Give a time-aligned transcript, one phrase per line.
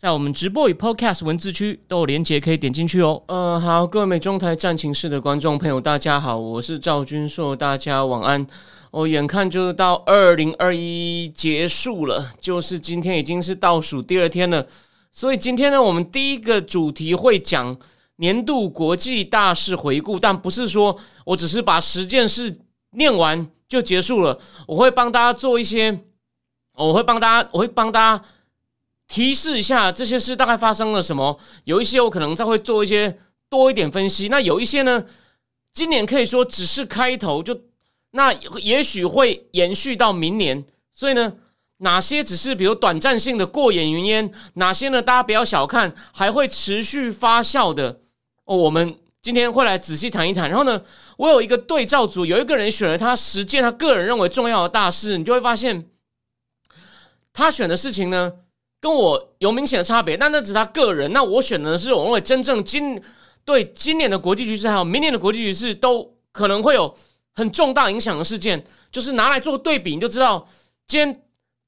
[0.00, 3.20] 在我们直播与 Podcast 文字区都有连结，可以点进去哦。
[3.26, 8.46] 呃，好，各位美中台战情室的观众朋友，大家好，我是赵君硕，大家晚安。
[8.92, 14.64] 哦，眼看就到二零二一结束了，就是今天已经是倒数第二天了，
[15.10, 17.76] 所以今天呢，我们第一个主题会讲
[18.18, 22.60] 年度国际大事回顾，但不是说我只是把十件事
[22.92, 24.38] 念完就结束了，
[24.68, 26.04] 我会帮大家做一些，
[26.76, 28.24] 我会帮大家，我会帮大家。
[29.08, 31.40] 提示一下这些事大概发生了什么？
[31.64, 33.18] 有一些我可能再会做一些
[33.48, 34.28] 多一点分析。
[34.28, 35.02] 那有一些呢，
[35.72, 37.58] 今年可以说只是开头，就
[38.10, 40.62] 那也许会延续到明年。
[40.92, 41.32] 所以呢，
[41.78, 44.30] 哪些只是比如短暂性的过眼云烟？
[44.54, 45.00] 哪些呢？
[45.00, 48.00] 大家不要小看，还会持续发酵的
[48.44, 48.54] 哦。
[48.54, 50.50] 我们今天会来仔细谈一谈。
[50.50, 50.82] 然后呢，
[51.16, 55.88] 我有一个对照组，有一个人选了他十件他个人认为重要的大事，你就会发现
[57.32, 58.34] 他选的事情呢。
[58.80, 61.12] 跟我有明显的差别，但那只是他个人。
[61.12, 63.00] 那我选的是我认为真正今
[63.44, 66.94] 对今年的国际局势，还有明年的国际局势，都可能会有
[67.34, 70.48] 很重大影响的事件，就是拿来做对比，你就知道
[70.86, 71.22] 今天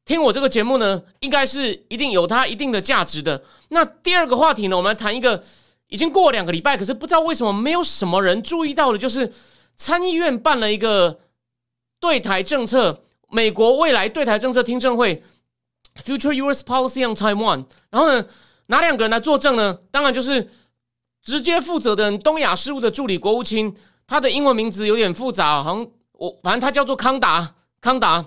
[0.05, 3.43] 听我这个节目呢，应该是一定有它一定的价值的。
[3.71, 5.43] 那第二个话题呢，我们来谈一个
[5.89, 9.33] 已经过两个礼拜，可是不知道为什么没有什么人注意到的，就是
[9.75, 11.21] 参议院办了一个
[11.99, 15.23] 对台政策，美国未来对台政策听证会。
[16.05, 16.63] Future U.S.
[16.65, 18.25] Policy on Taiwan，然后呢，
[18.67, 19.79] 哪两个人来作证呢？
[19.91, 20.51] 当然就是
[21.23, 23.77] 直接负责的东亚事务的助理国务卿，
[24.07, 28.25] 他的英文名字有点复杂，好像我反正他叫做康达康达。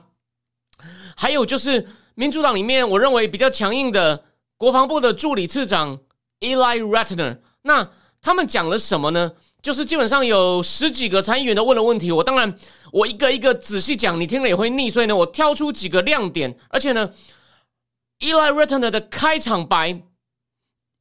[1.15, 4.23] 还有就是民主党里面我认为比较强硬的
[4.57, 5.99] 国防部的助理次长
[6.39, 7.89] Eli Ratner，那
[8.21, 9.31] 他们讲了什么呢？
[9.61, 12.53] 就是基本上有十几个参议员都问了问题，我当然
[12.91, 17.09] 我一个一个仔细讲，你听了也会腻，所以呢，我挑出几个亮点，而且呢。
[18.19, 20.01] Eli Ratner 的开场白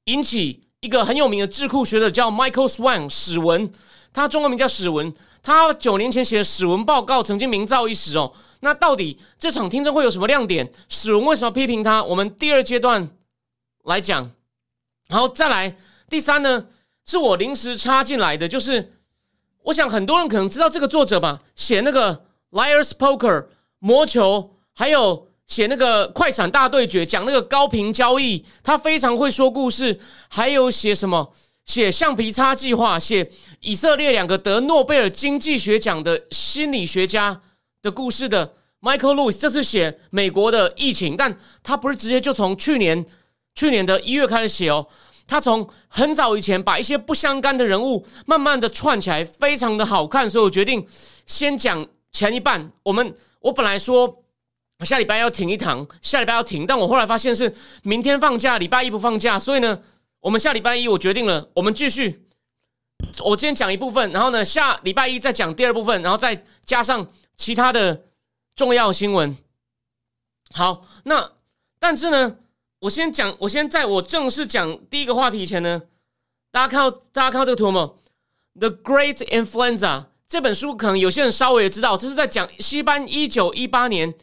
[0.05, 3.73] 引起一个很有名的智库学者叫 Michael Swan 史文，
[4.13, 5.15] 他中文名叫史文。
[5.45, 8.33] 他九年前写的史文报告曾经名噪一时哦。
[8.61, 10.73] 那到底这场听证会有什么亮点？
[10.89, 12.03] 史文为什么批评他？
[12.05, 13.11] 我们第二阶段
[13.85, 14.33] 来讲。
[15.09, 15.77] 然后再来
[16.09, 16.67] 第三呢，
[17.05, 18.93] 是我临时插进来的，就是
[19.65, 23.47] 我想很多人可能知道这个作者吧，写那个 Liar's Poker
[23.79, 25.32] 魔球，还有。
[25.53, 30.01] 写那个快闪大对决，讲那个高频交易，他非常会说故事。
[30.31, 31.35] 还有写什么？
[31.67, 33.31] 写橡皮擦计划，写
[33.61, 37.43] 以色列两个得诺贝尔经济学奖的心理学家
[37.83, 43.05] 的故事的 Michael Lewis，这次写美国的疫情，但他不是直接就从去年
[43.55, 44.87] 去年的一月开始写哦，
[45.27, 50.87] 他从很早以前把一些不相干的人物慢慢的串起来，非常的好看，所以我决定
[51.27, 52.73] 先讲前一半。
[52.85, 54.22] 我们我本来说。
[54.85, 59.81] 下礼拜要停一堂，下礼拜要停，但我后来发现是明天放假，礼拜一不放假，所以呢，
[60.21, 62.27] 我们下礼拜一我决定了，我们继续。
[63.25, 67.07] 我今天讲一部分，然后呢，下礼拜一再讲第二部分，然后再加上
[67.37, 68.05] 其他的
[68.55, 69.37] 重要新闻。
[70.53, 71.33] 好，那
[71.79, 72.37] 但是呢，
[72.79, 75.83] 我先讲，我先在我正式讲第一个话题以前呢，
[76.51, 77.93] 大家看到大家看到这个图吗
[78.59, 84.15] ？The Great Influenza 这本书，可能有些人稍微也知道，这是在讲西班一九一八年。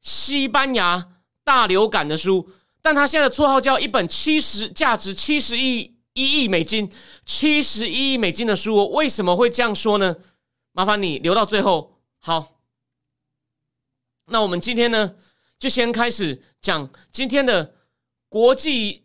[0.00, 1.08] 西班牙
[1.44, 2.50] 大流感的书，
[2.80, 6.90] 但他现在的绰号叫一本七十价值七十亿一亿美金
[7.24, 10.16] 七十一亿美金的书，为什么会这样说呢？
[10.72, 12.00] 麻烦你留到最后。
[12.18, 12.60] 好，
[14.26, 15.14] 那我们今天呢，
[15.58, 17.74] 就先开始讲今天的
[18.28, 19.02] 国际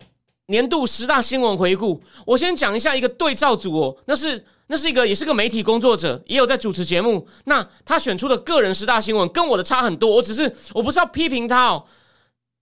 [0.48, 2.04] 年度十大新闻回顾。
[2.26, 4.46] 我先讲一下一个对照组哦，那是。
[4.68, 7.28] 那是一个，也是个媒体工作者，也有在主持节目。
[7.46, 10.16] 那他选出的个人十大新闻跟我的差很多。
[10.16, 11.86] 我只是，我不是要批评他哦，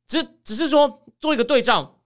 [0.07, 1.99] 只只是说做一个对照。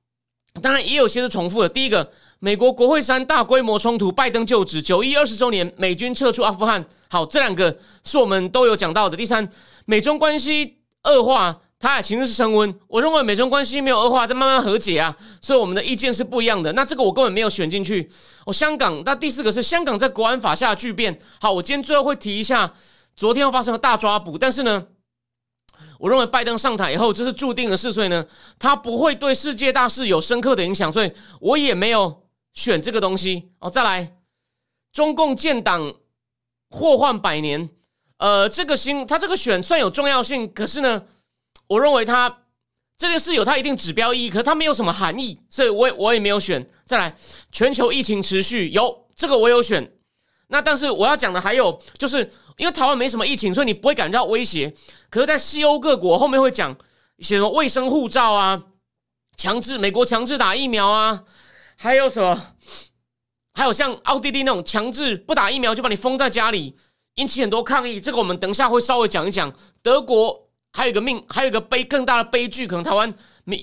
[0.62, 1.69] 当然，也有些是重复的。
[1.69, 6.86] 第一个，美国国会山大规模冲突，拜登就职，九一二十周年，美军撤出阿富汗。
[7.09, 9.18] 好，这两个是我们都有讲到的。
[9.18, 9.50] 第三，
[9.86, 11.62] 美中关系恶化。
[11.77, 16.72] 他俩情势是升温，我认为美中关系没有恶化，在慢慢和解啊，所以我们的意见是不一样的。
[16.74, 18.10] 那这个我根本没有选进去。
[18.45, 21.19] 哦，香港，那第四个是香港在国安法下巨变。
[21.39, 22.74] 好，我今天最后会提一下，
[23.16, 24.88] 昨天又发生了大抓捕，但是呢，
[26.00, 28.25] 我认为拜登上台以后这是注定的事，所以呢，
[28.57, 32.24] 他不会对世界大事有深刻的影响，所以我也没有
[32.54, 33.51] 选这个东西。
[33.60, 34.16] 哦，再来，
[34.92, 35.94] 中共建党。
[36.72, 37.69] 祸患百年。
[38.18, 41.04] 呃，这个新他这个选算有重要性，可是呢，
[41.67, 42.44] 我认为他
[42.97, 46.65] 这件事有它一定指标意义，可是它没有什么含义，所以我也我也没有选。
[46.85, 47.15] 再来，
[47.51, 49.91] 全球疫情持续有这个我有选。
[50.47, 54.73] 那但是我要讲的还有，就是因为台湾没什么疫情，所以你不会感觉到威胁。
[55.09, 56.73] 可是，在西欧各国后面会讲
[57.17, 58.63] 一些什么卫生护照啊，
[59.35, 61.23] 强制美国强制打疫苗啊，
[61.75, 62.56] 还有什么，
[63.53, 66.77] 还有像奥地利那种强制不打疫苗就把你封在家里。
[67.15, 69.53] 引起很多抗议，这个我们等一下会稍微讲一讲。
[69.81, 70.44] 德国
[70.75, 73.12] 还有一个命，还有一个悲更大的悲剧，可能台湾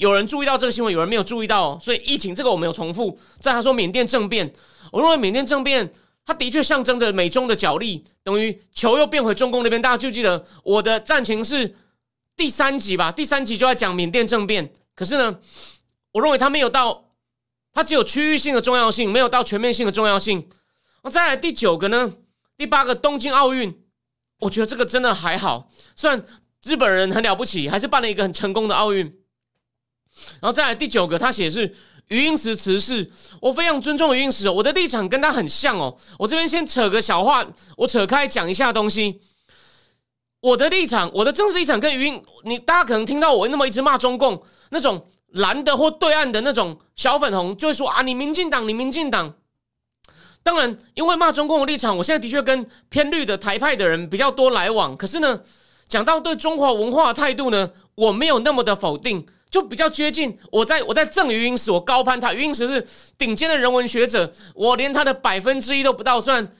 [0.01, 1.79] 有人注意到这个新闻，有人没有注意到。
[1.79, 3.19] 所以疫情这个我没有重复。
[3.39, 4.51] 在他说缅甸政变，
[4.91, 5.93] 我认为缅甸政变
[6.25, 9.83] 它的确象征着美中的角力，等于球又变回中共那边。
[9.83, 11.77] 大家就记得我的战情是
[12.35, 13.13] 第三集吧？
[13.13, 14.73] 第三集就在讲缅甸政变。
[14.95, 15.39] 可是呢，
[16.13, 17.05] 我认为它没有到，
[17.75, 20.49] 它只有区域性的重要性，没有到全面性的重要性。
[21.03, 22.15] 那再来第九个呢？
[22.57, 23.83] 第八个东京奥运，
[24.39, 25.69] 我觉得这个真的还好。
[25.97, 26.25] 虽然
[26.65, 29.05] 日本人很了不起，还是办了一个很成功的奥运。
[30.41, 31.75] 然后再来第九个，他写是
[32.09, 33.11] 余英时辞世，
[33.41, 35.97] 我非常尊重余英时，我的立场跟他很像哦。
[36.19, 37.45] 我这边先扯个小话，
[37.77, 39.21] 我扯开讲一下东西。
[40.41, 49.35] 我的立场，我的政治立场跟余英，你大家可能听到我那么一直骂中共那种蓝的或对岸的那种小粉红，就会说啊，你民进党，你民进党。
[50.43, 54.97] 当然，因为骂中共的立场，我现在的确跟偏绿的台派的人比较多来往。
[54.97, 55.41] 可是呢，
[55.93, 60.35] 讲到对中华文化的态度呢，我没有那么的否定，就比较接近。
[60.51, 62.33] 我在我在赠余英时，我高攀他。
[62.33, 66.19] 余英时是顶尖的人文学者，我连他的百分之一都不到。
[66.19, 66.51] 算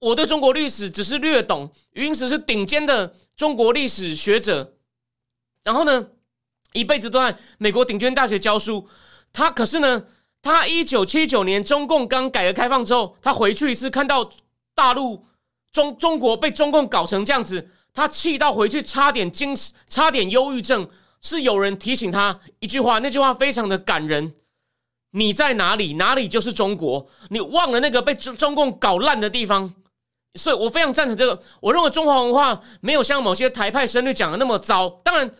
[0.00, 4.74] 我对中国历史只是略懂，余英时是顶尖的中国历史学者。
[5.62, 6.08] 然后呢，
[6.72, 8.88] 一辈子都在美国顶尖大学教书。
[9.32, 10.06] 他可是呢。
[10.42, 14.30] 他一九七九年中共刚改革开放之后，他回去一次，看到
[14.74, 15.26] 大陆
[15.70, 17.68] 中中国被中共搞成这样子，
[18.00, 19.54] 他气到回去，差点精
[19.88, 20.88] 差点忧郁症。
[21.20, 24.32] 是有人提醒他一句话，那句话非常的感人：
[25.10, 27.06] 你在哪里，哪里就是中国。
[27.28, 29.74] 你忘了那个被中中共搞烂的地方。
[30.34, 31.42] 所以我非常赞成这个。
[31.60, 34.88] 我认为中华文化没有像某些台派声律讲的那么糟。
[35.04, 35.30] 当然，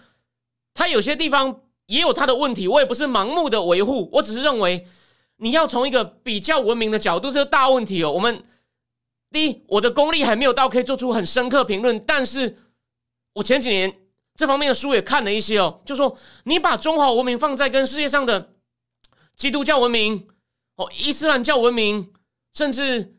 [0.74, 1.60] 他有些地方。
[1.90, 4.86] 也有他的问题，我也不是盲目的维护，我只是认为
[5.38, 8.12] 你要从一个比较文明的角度，这个大问题哦。
[8.12, 8.40] 我们
[9.30, 12.58] 第一，我的功力还没有到可以做出很深刻评论，但是
[13.34, 13.92] 我前几年
[14.34, 18.54] 这方面的书也看了一些哦，就说你把中华文明放在跟世界上的
[19.36, 20.26] 基督教文明、
[20.76, 22.12] 哦伊斯兰教文明，
[22.52, 23.14] 甚至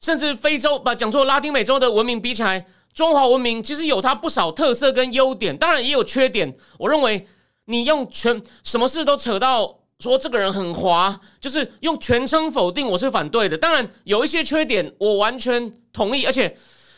[0.00, 6.56] 甚至非洲把讲做拉丁美洲的文明比起来，中华文明其实有它不少特色跟优点，当然也有缺点。
[6.78, 7.26] 我认为。
[7.66, 13.56] 你用全什么事都扯到说这个人很滑，就是用全称否定，我是反对的。
[13.56, 16.24] 当然有一些缺点，我完全同意。
[16.24, 16.56] 而且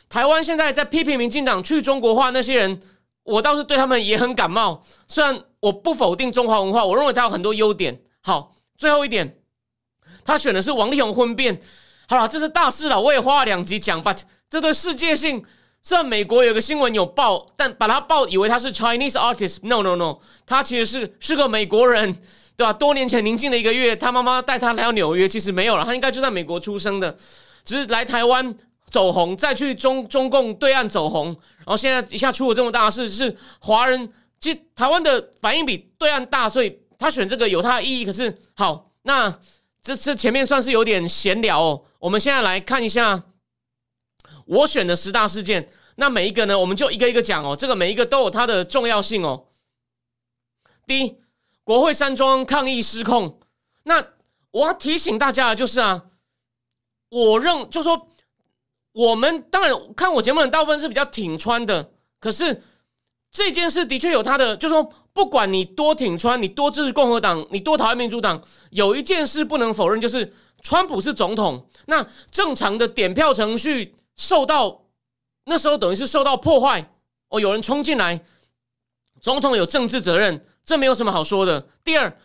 [0.08, 2.80] 台湾现在在批评民进党去中国化那些人，
[3.24, 4.82] 我倒是对他们也很感冒。
[5.08, 8.00] 虽然我不否定中华文化，我认为它有很多优点。
[8.22, 9.38] 好，最后一点，
[10.24, 11.60] 他选的是王力宏婚变。
[12.08, 14.02] 好了，这是大事了，我也花了两集讲。
[14.02, 15.44] But 这对世界性。
[15.84, 19.58] 虽然美国有个新闻有报，但把他报以为他是 Chinese artist。
[19.62, 22.16] No no no，他其实是是个美国人，
[22.56, 22.72] 对吧？
[22.72, 27.16] 多年前宁静的一个月，他妈妈带他来到纽约，其实没有了，他应该就在美国出生的，
[27.64, 28.54] 只是来台湾
[28.90, 31.26] 走红，再去中中共对岸走红，
[31.58, 38.04] 然后现在一下出了这么大事，是华人，其实台湾的反应比对岸大，所以他选这个有他的意义。
[38.04, 39.38] 可是好，那
[39.80, 43.24] 这次前面算是有点闲聊哦，我们现在来看一下。
[44.44, 47.54] 我选的十大事件，那每一个呢，我们就一个一个讲哦。
[47.56, 49.46] 这个每一个都有它的重要性哦。
[50.84, 51.16] 第一，
[51.64, 53.38] 国会山庄抗议失控。
[53.84, 54.02] 那
[54.50, 56.04] 我要提醒大家的就是啊，
[57.08, 58.08] 我认就说，
[58.92, 61.90] 我们当然看我节目的大部分是比较挺川的，
[62.20, 62.62] 可是
[63.30, 73.94] 这件事的确有他的，就说不管你多挺川，你多支持共和党，你多讨厌民主党，有一件事不能否认，就是川普是总统，那正常的点票程序。
[74.14, 74.82] 受到
[75.46, 76.92] 那时候等于是受到破坏
[77.30, 78.22] 哦，有人冲进来，
[79.22, 81.68] 总统有政治责任，这没有什么好说的。
[81.82, 82.18] 第二，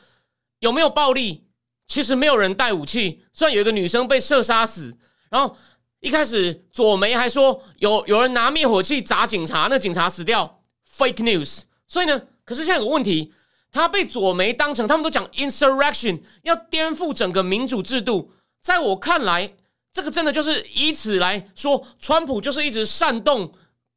[0.59, 1.45] 有没有暴力？
[1.87, 4.97] 其实没有人带武器，虽然有一个女生被射杀死，
[5.29, 5.55] 然后
[6.01, 10.59] 一开始左梅还说有有人拿灭火器砸警察，那警察死掉
[10.97, 11.61] ，fake news。
[11.87, 13.31] 所以呢，可是现在有个问题，
[13.71, 19.53] 他被左梅当成他们都讲 insurrection，要颠覆整个民主制度，在我看来。
[19.93, 23.51] 这个真的就是以此来说，川普就是一直煽动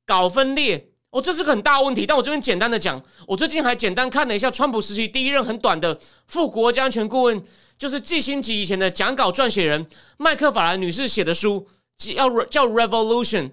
[0.07, 2.06] 搞分裂哦，这是个很大问题。
[2.06, 7.42] 但我这边简单的讲，我最近还简单看了一下川普时期第一任很短的副国家安全顾问，
[7.76, 9.86] 就是季辛吉以前的讲稿撰写人
[10.18, 13.52] 麦克法兰女士写的书，叫叫 revolution。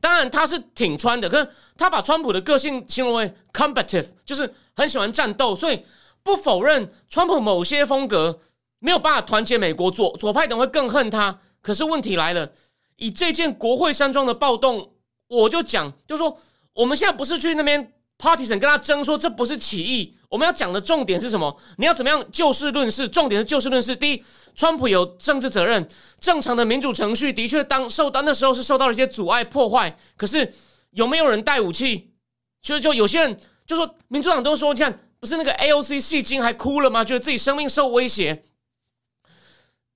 [0.00, 5.84] 当然他是挺川的，可是他把川普的个性形容为 combative，就是很喜欢战斗，所以
[6.22, 8.40] 不否认川普某些风格
[8.80, 11.40] 没有办法团结美国，左左派等会更恨他。
[11.62, 12.52] 可是问题来了，
[12.96, 14.94] 以这件国会山庄的暴动，
[15.36, 16.38] 我就讲，就说
[16.72, 17.92] 我们现在不是去那边。
[18.18, 21.60] Party 跟他争说这不是起义，我们要讲的重点是什么？
[21.78, 23.08] 你要怎么样就事论事？
[23.08, 23.96] 重点是就事论事。
[23.96, 24.24] 第一，
[24.54, 25.88] 川普有政治责任，
[26.20, 29.98] 正常的民主程序的确当受到那时候是受到了一些阻碍破坏。
[30.16, 30.54] 可是
[30.90, 32.12] 有没有人带武器？
[32.60, 37.04] 就就有些人就说，民主党都说，你看不是那个 AOC 戏精还哭了吗？
[37.04, 38.44] 觉得自己生命受威胁。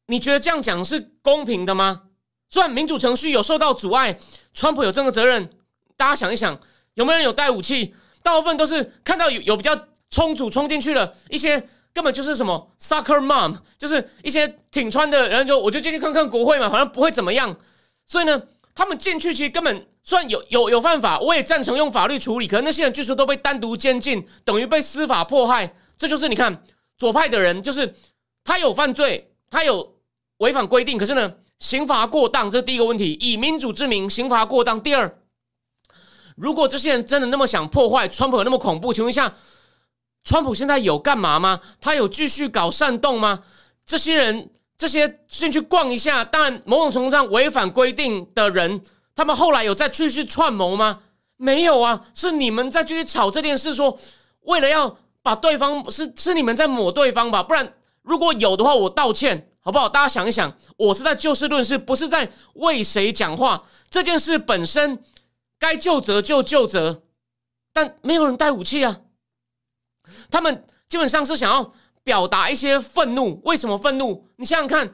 [0.09, 2.06] 你觉得这样讲是公平的吗？
[2.49, 4.19] 虽然民主程序有受到阻碍，
[4.55, 5.51] 川普有这个责任。
[5.97, 6.59] 大家想一想，
[6.95, 7.95] 有没有人有带武器？
[8.23, 9.77] 大部分都是看到有有比较
[10.11, 17.57] 冲突冲进去了一些根本就是什么 soccer mom，就是一些挺穿的人就我就进去看看国会嘛，好像不会怎么样。
[18.05, 18.43] 所以呢，
[18.75, 22.47] 他们进去其实根本算有有有犯法，我也赞成用法律处理。
[22.47, 25.75] 可是那些人据说都被单独监禁，等于被司法迫害。
[25.97, 26.63] 这就是你看
[26.99, 27.95] 左派的人，就是
[28.45, 29.97] 他有犯罪，他有
[30.39, 33.17] 违反规定，可是呢，刑罚过当，这是第一个问题。
[33.21, 34.81] 以民主之名，刑罚过当。
[34.81, 35.19] 第二。
[36.37, 38.93] 如果这些人真的那么想破坏川普，那么恐怖？
[38.93, 39.35] 请问一下，
[40.23, 41.61] 川普现在有干嘛吗？
[41.81, 43.43] 他有继续搞煽动吗？
[43.87, 48.83] 这些人，这些进去逛一下，当然某种程度上违反规定的人，
[49.15, 51.01] 他们后来有再继续串谋吗？
[51.39, 53.99] 没有啊，是你们在继续吵这件事，说
[54.41, 57.43] 为了要把对方是是你们在抹对方吧？
[57.43, 57.73] 不然
[58.07, 59.87] 如果有的话，我道歉好不好？
[59.87, 63.65] 大家想一想，我是在就事论事，不是在为谁讲话。
[63.91, 65.05] 这件事本身。
[65.59, 67.03] 该就责就就责，
[67.73, 69.01] 但没有人带武器啊。
[70.31, 71.73] 他们基本上是想要
[72.05, 73.41] 表达一些愤怒。
[73.43, 74.29] 为什么愤怒？
[74.37, 74.93] 你想想看，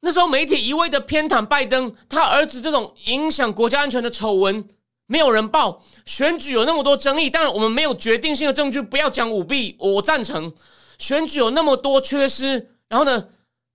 [0.00, 4.66] 那时候媒体一味的偏袒拜登，他儿子这种影响国家安全的丑闻，
[5.04, 5.84] 没有人报。
[6.06, 9.76] 选举有那么多争议，当然我们没有决定性的证据，不要讲舞弊。
[9.78, 10.50] 我赞成
[11.02, 13.28] 选举有那么多缺失，然后呢，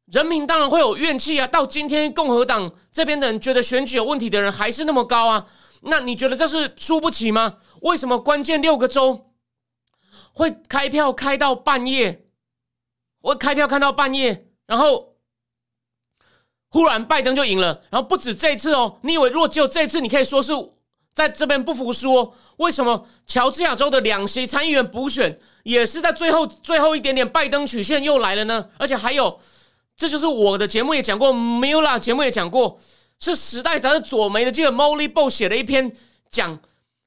[0.05, 1.45] 人民当然会有怨气啊。
[1.45, 5.45] 到今天，共和党这边的人觉得选举有问题的人还是那么高啊。
[5.81, 7.57] 那你觉得这是输不起吗？
[7.81, 9.33] 为什么关键六个州
[10.31, 12.29] 会开票开到半夜？
[13.19, 15.17] 我开票看到半夜，然后
[16.69, 17.83] 忽然拜登就赢了。
[17.89, 20.53] 然后不止这次哦，你以为如果只有这次，你可以说是
[21.17, 22.13] 在这边不服输？
[22.13, 22.31] 哦？
[22.57, 28.69] 为什么乔治亚州的两席参议员补选也是在最后最后一点点，拜登曲线又来了呢？
[28.77, 29.39] 而且还有，
[29.95, 32.79] 这就是我的节目也讲过 m i l a 节目也讲过。
[33.19, 35.91] 是时代杂志左媒的记者 Molly Bo 写了一篇
[36.29, 36.59] 讲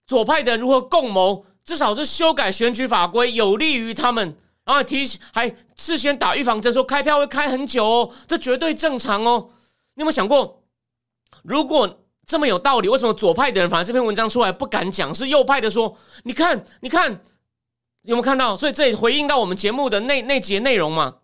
[0.09, 9.51] 左派的如何共谋，至少是修改选举法规有利于他们，然后提还事先打预防针，说开票会开很久哦，这绝对正常哦。
[9.95, 10.65] 你有没有想过，
[11.45, 15.13] 如果这么有道理，为什么左派的人反而这篇文章出来不敢讲？
[15.13, 17.11] 是右派的说，你看，你看，
[18.03, 18.57] 有没有看到？
[18.57, 21.17] 所以这也回应到我们节目的那那节内容嘛。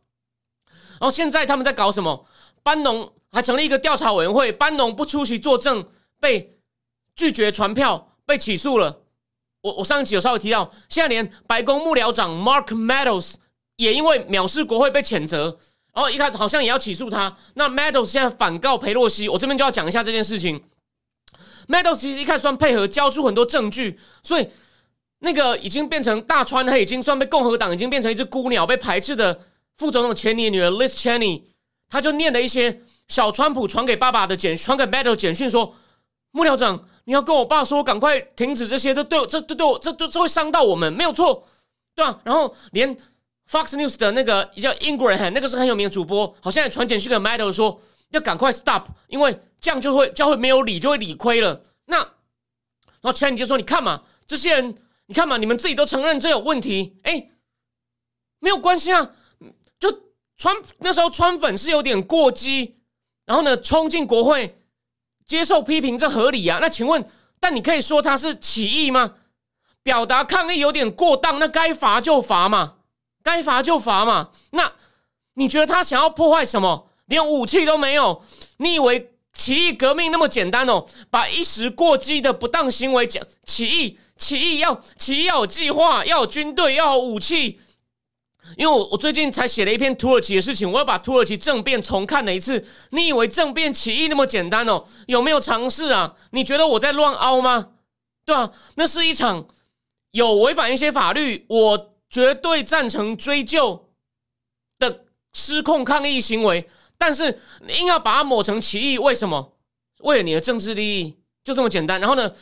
[0.99, 2.27] 然后现在他们在搞什么？
[2.63, 3.13] 班农。
[3.33, 5.85] 还成立一个调查委员会，班农不出席作证，
[6.19, 6.59] 被
[7.15, 9.03] 拒绝传票，被起诉了。
[9.61, 13.35] 我我上一集有稍微提到，现在连白宫幕僚长 Mark Meadows
[13.77, 15.59] 也因为藐视国会被谴责，
[15.93, 17.37] 然后一开始好像也要起诉他。
[17.55, 20.63] 那 Meadows 现在反告佩洛西，我这边就要讲一下这件事情。
[21.69, 24.49] Meadows 其实一开始算配合，交出很多证据，所以
[25.21, 29.41] 那个已经变成大川，他已经算被共和党已经变成一只孤鸟，被排斥的
[29.77, 31.43] 副总统钱尼的女儿 Liz Cheney，
[31.89, 32.83] 他就念了一些。
[33.09, 35.77] 小川普传给爸爸的简，传给 Meadows 简讯说
[36.35, 41.47] ：“幕僚长，你要跟我爸说，赶快停止这些，这对我，这对对我，这这这会伤到我们，没有错，
[41.95, 42.97] 对吧？”然后连
[43.49, 51.63] Fox News 的那个叫 Ingram，那个是很有名的主播，好像也传简讯给 Meadows 说要赶快 stop，因为这样就会教会没有理，就会理亏了。
[51.87, 57.31] 那然后 Chen 就说：“你看嘛，这些人，你看嘛，你们自己都承认这有问题，哎，
[58.39, 59.13] 没有关系啊，
[59.79, 60.03] 就
[60.37, 62.77] 川那时候川粉是有点过激。”
[63.27, 64.57] 然后呢，冲进国会
[65.27, 66.59] 接受批评，这合理啊？
[66.61, 67.05] 那请问，
[67.41, 69.15] 但你可以说他是起义吗？
[69.83, 72.79] 表达抗议有点过当，那该罚就罚嘛，
[73.23, 74.31] 该罚就罚嘛。
[74.51, 74.73] 那
[75.35, 76.91] 你觉得他想要破坏什么？
[77.07, 78.23] 连武器都没有？
[78.59, 80.87] 你以为起义革命那么简单哦？
[81.11, 87.61] 把一时过激的不当行为讲起义，起义要起义要有计划，要有军队，要有武器。
[88.57, 92.65] 因为我我最近才写了一篇土耳其的事情，我要把土耳其政变重看了一次。
[92.91, 94.85] 你以为政变起义那么简单哦？
[95.07, 96.15] 有没有尝试啊？
[96.31, 97.71] 你觉得我在乱凹吗？
[98.25, 98.53] 对吧？
[98.77, 99.49] 那是一场
[100.13, 103.91] 有违反一些法律，我绝对赞成追究
[104.79, 106.69] 的失控抗议行为。
[106.99, 109.53] 但是你硬要把它抹成歧义，为什么？
[110.01, 112.01] 为了你的政治利益，就这么简单。
[112.01, 112.33] 然后呢，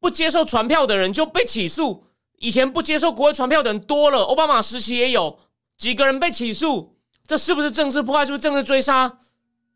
[0.00, 2.04] 不接受传票的人就被起诉。
[2.38, 5.38] 以前不接受国会传票的人多了，奥巴马时期也有
[5.78, 8.24] 几个人被起诉，这是不是政治破坏？
[8.24, 9.18] 是不是政治追杀？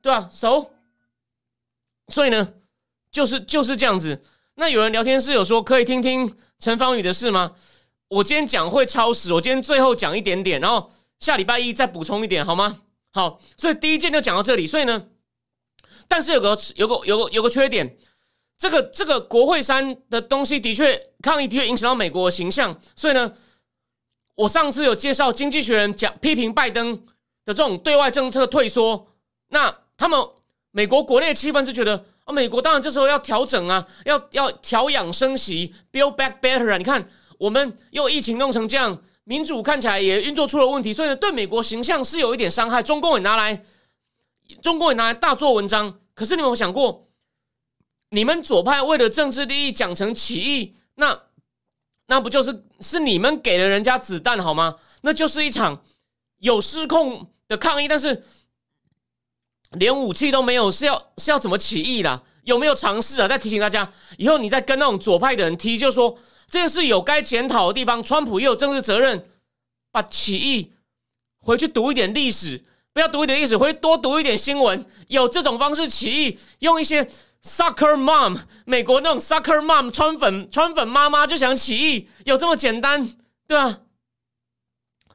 [0.02, 0.28] 对吧？
[0.32, 0.70] 熟。
[2.08, 2.54] 所以呢，
[3.10, 4.22] 就是就是这样子。
[4.56, 7.52] 那有人聊天室有说可以听听陈芳宇的事吗？
[8.08, 12.80] 我今天讲会超时，我今天最后讲一点点，然后下礼拜一再补充一点，好吗？
[13.12, 14.66] 好，所以第一件就讲到这里。
[14.66, 15.06] 所以呢，
[16.06, 17.96] 但是有个有个有个有个缺点，
[18.58, 22.80] 这个这个国会山的东西的确抗议的确影响到美国的形象。
[22.94, 23.32] 所以呢，
[24.36, 26.96] 我上次有介绍《经济学人》讲批评拜登
[27.44, 29.08] 的这种对外政策退缩，
[29.48, 30.20] 那他们
[30.70, 32.04] 美国国内气氛是觉得。
[32.24, 36.76] 啊，美国当然这时候要调整啊，要要调养生息，build back better 啊！
[36.76, 42.82] 你看，我们又疫情弄成这样，民主看起来也运作出了问题，所以呢，对美国形象是有一点伤害。
[42.82, 43.62] 中共也拿来，
[44.62, 46.00] 中共也拿来大做文章。
[46.14, 47.06] 可是你们有想过，
[48.08, 51.20] 你们左派为了政治利益讲成起义，那
[52.06, 54.76] 那不就是是你们给了人家子弹好吗？
[55.02, 55.84] 那就是一场
[56.38, 58.24] 有失控的抗议，但是。
[59.72, 62.22] 连武器都没有，是要是要怎么起义啦？
[62.44, 63.28] 有没有尝试啊？
[63.28, 66.16] 再提醒大家，以后你再跟那种左派的人提，就说
[66.48, 69.28] 这件事有该检讨的地方，川普也有政治责任。
[69.90, 70.72] 把起义
[71.40, 72.62] 回去读一点历史，
[72.92, 74.84] 不要读一点历史，回去多读一点新闻。
[75.08, 77.04] 有这种方式起义，用一些
[77.42, 83.08] sucker mom，美国那种 sucker mom 川粉川粉妈妈就想起义，有这么简单，
[83.46, 83.80] 对吧？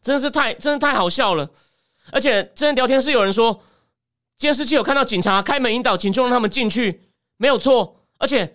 [0.01, 1.49] 真的是太真的太好笑了。
[2.11, 3.63] 而且今天聊天室有人说。
[4.35, 7.01] 监视器有看到警察开门引导群众让他们进去，
[7.37, 8.03] 没有错。
[8.17, 8.53] 而且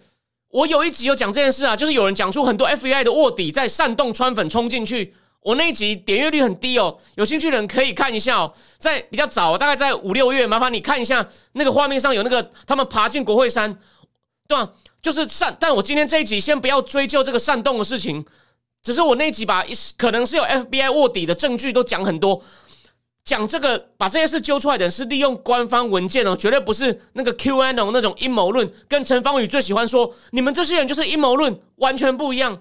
[0.50, 5.14] 我有一集有讲这件事啊，就是有人讲出很多 FBI 的卧底在煽动川粉冲进去。
[5.40, 8.52] 我那一集点阅率很低哦，有兴趣的人可以看一下哦。
[8.78, 13.78] 在比较早，大概在五六月，麻烦你看一下那个画面上有那个他们爬进国会山，
[14.48, 14.72] 对吧？
[15.00, 15.56] 就是煽。
[15.60, 18.24] 但我今天这一集先不要追究这个煽动的事情，
[18.82, 19.64] 只是我那一集把
[19.96, 22.42] 可能是有 FBI 卧底的证据都讲很多。
[23.28, 32.58] 讲这个，把这些事揪出来的人是利用官方文件哦，绝对不是那个 Q N O 那种阴谋论，跟陈芳宇最喜欢说你们这些人就是阴谋论，完全不一样。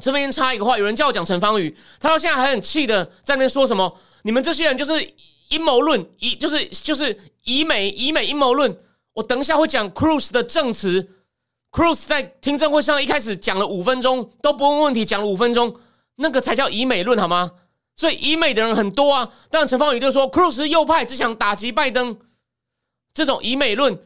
[0.00, 5.14] 这边插一个话，有人叫我讲陈芳宇，他到现在还很气的在那边说什么，你们这些人就是
[5.50, 8.76] 阴谋论，以就是就是以美以美阴谋论。
[9.12, 11.08] 我等一下会讲 Cruz 的证词
[11.70, 15.76] ，Cruz 在听证会上一开始讲了五分钟都不问问题，讲了五分钟，
[16.16, 17.52] 那个才叫以美论好吗？
[17.98, 22.16] 所以以美的人很多啊，但陈芳宇就说，Cruz 是右派，只想打击拜登。
[23.12, 24.00] 这种以美论、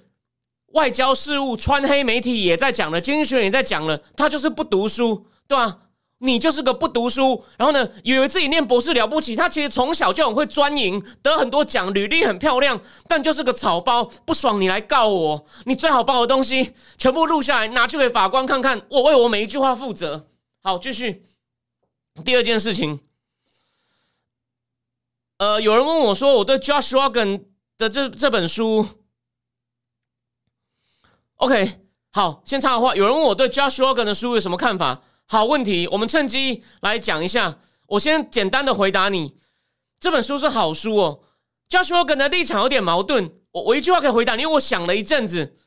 [0.68, 5.78] 外交事务、穿黑媒体也在讲了，经济学也在讲了，他就是不读书，对吧？
[6.24, 14.04] 你就是个不读书，然后呢，以为自己念博士了不起，他其实从小就很会钻营，得很多奖，履历很漂亮，但就是个草包。
[14.24, 20.28] 不爽你来告我，你最好把我东西全部录下来，拿去给法官看看，我为我每一句话负责。
[20.62, 21.24] 好，继续
[22.24, 23.00] 第二件事情。
[25.42, 28.86] 呃，有人问我说，我对 Josh Rogan 的这这本书
[31.34, 31.80] ，OK，
[32.12, 32.94] 好，先插个话。
[32.94, 35.02] 有人问我对 Josh Rogan 的书有什么看法？
[35.26, 37.58] 好问题，我们趁机来讲一下。
[37.88, 39.36] 我先简单的回答你，
[39.98, 41.24] 这本书是好书哦。
[41.68, 45.58] Josh Rogan 的立场有点矛盾，我我一句话可以回答你，因为我想了一阵子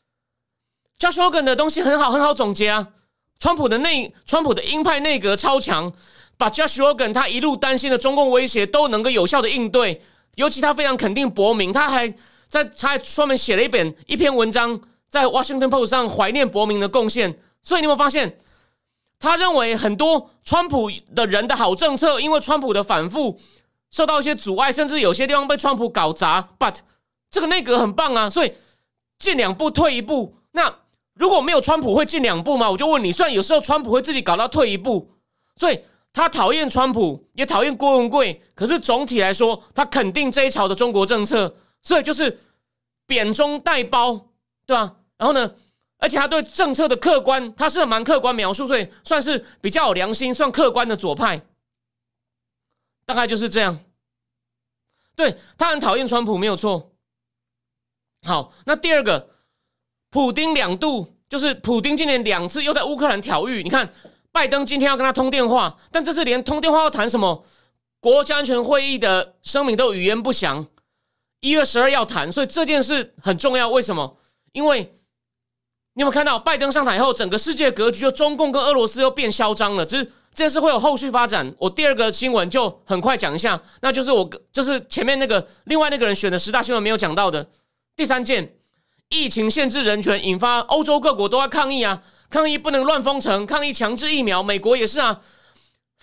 [0.97, 2.93] ，Josh Rogan 的东西很好，很好总结啊。
[3.39, 5.91] 川普的内，川普的鹰派内阁超强。
[6.37, 10.01] 把 Josh Rogan 他一路担心的中共威胁都能够有效的应对，
[10.35, 12.13] 尤其他非常肯定伯明，他还
[12.49, 17.39] 在他还专门写了一本一篇文章，在 Washington Post 上怀念伯明的贡献。
[17.63, 18.37] 所以你有没有发现，
[19.17, 23.39] 他认为很多川普的人的好政策，因为川普的反复
[23.89, 26.49] 受到一些阻碍，甚至有些地方被川普搞砸。
[26.59, 26.75] But
[27.31, 28.51] 这个内阁很棒啊，所以
[29.17, 30.35] 进两步退一步。
[30.51, 30.79] 那
[31.13, 32.69] 如果没有川普会进两步吗？
[32.69, 35.11] 我就问你，虽然有时候川普会自己搞到退一步，
[35.55, 35.79] 所以。
[36.15, 42.39] 他讨厌川普，也讨厌郭文贵，可是总体来说，他肯定这一朝的中国政策，所以就是
[43.05, 44.29] 贬中带褒，
[44.65, 44.95] 对吧？
[45.17, 45.53] 然后呢，
[45.97, 51.45] 而且他对政策的客观，他是蛮客观描述，所以算是比较有良心、算客观的左派，
[53.05, 53.77] 大概就是这样。
[55.17, 56.93] 对他很讨厌川普，没有错。
[58.23, 59.31] 好，那第二个，
[60.11, 63.91] 普丁两度，就是普丁今年两次又在乌克兰挑衅，你看。
[64.35, 67.45] 拜登今天要跟他通电话，但这次连通电话要谈什么
[68.01, 70.67] 国家安全会议的声明都语言不详。
[71.39, 73.69] 一月十二要谈，所以这件事很重要。
[73.69, 74.17] 为什么？
[74.51, 74.93] 因为
[75.93, 79.85] 你有没有看到拜登上台后，整个世界格局就中共跟俄罗斯又变嚣张了？
[79.85, 81.55] 只是这件事会有后续发展。
[81.57, 87.47] 我第二个新闻就很快讲一下，那就是我就是前面那个另外那个人选的十大新闻没有讲到的
[87.95, 88.53] 第三件，
[89.07, 95.21] 疫情限制人权，引发欧洲各国都在抗议啊，抗议不能乱封城，抗议强制疫苗，美国也是啊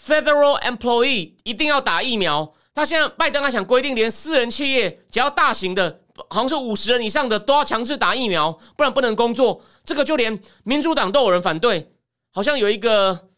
[0.01, 2.55] ，Federal employee 一定要打疫苗。
[2.75, 9.63] 他现在拜登还想规定，连私人企业只要大型的，好像是五十人以上的都要强制打疫苗，不然不能工作。
[9.85, 11.93] 这个就连民主党都有人反对，
[12.33, 13.29] 好像有一个，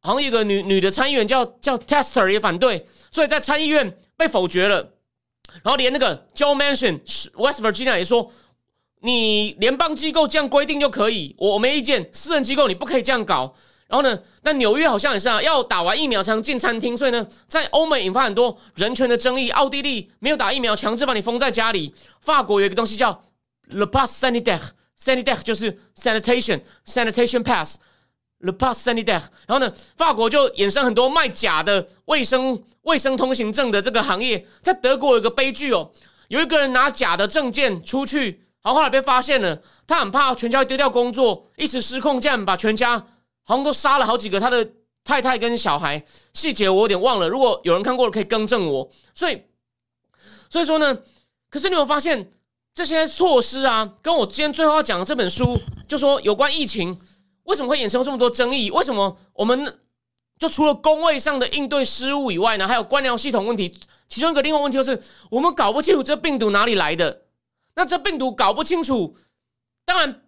[0.00, 4.90] 好像一个女女的参议员叫叫 Tester 也反对，所以在参议院被否决了。
[5.62, 7.00] 然后连那个 Joe Manchin
[7.36, 8.30] West Virginia 也说，
[9.04, 12.08] 你联邦机构这样规定就可以，我没意见。
[12.10, 13.54] 私人机构你不可以这样搞。
[13.86, 14.18] 然后呢？
[14.42, 19.50] 但纽约好像也是啊，要打完疫苗才能进餐厅，所以呢，在欧美引发很多人权的争议。
[19.50, 21.94] 奥地利没有打疫苗，强制把你封在家里。
[22.22, 23.22] 法国有一个东西叫
[23.68, 29.22] Le Pass Sanitaire，Sanitaire 就是 sanitation，sanitation pass，Le Pass Sanitaire。
[29.46, 34.46] 然后呢，法国就衍生很多卖假的卫生卫生通行证的这个行业。
[34.62, 35.90] 在德国有个悲剧哦，
[36.28, 43.06] 有一个人拿假的证件出去，然后后来被发现了，他很怕全家丢掉工作，一时失控，这样把全家。
[43.46, 44.66] 好像都杀了好几个他的
[45.04, 47.28] 太太跟小孩，细节我有点忘了。
[47.28, 48.90] 如果有人看过了，可以更正我。
[49.14, 49.42] 所以，
[50.48, 50.98] 所以说呢，
[51.50, 52.30] 可是你有发现
[52.74, 56.98] 这些措施啊，跟我今天最后要讲的这本书，就说有关疫情
[57.42, 58.70] 为什么会衍生这么多争议？
[58.70, 59.78] 为什么我们
[60.38, 63.74] 就除了工位上的应对失误以外呢，还有官僚系统问题？
[64.08, 67.23] 其中一个另外问题就是，我们搞不清楚这病毒哪里来的。
[67.76, 69.16] 那这病毒搞不清楚，
[69.84, 70.20] 当然。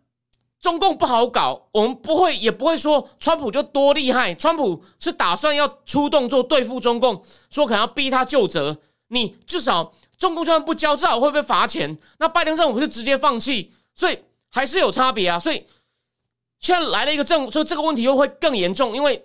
[0.58, 4.34] 中共不好搞，我们不会也不会说川普就多厉害。
[4.34, 8.76] 川普是打算要出动作对付中共，说可能要逼他就责。
[9.08, 11.96] 你至少中共就算不交，至少会被罚钱。
[12.18, 14.18] 那拜登政府是直接放弃，所以
[14.50, 15.38] 还是有差别啊。
[15.38, 15.64] 所以
[16.58, 18.96] 现在来了一个政府，说这个问题又会更严重。
[18.96, 19.24] 因为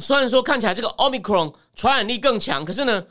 [0.00, 3.06] 虽然说看起来这个奥密克戎传染力更强，可是呢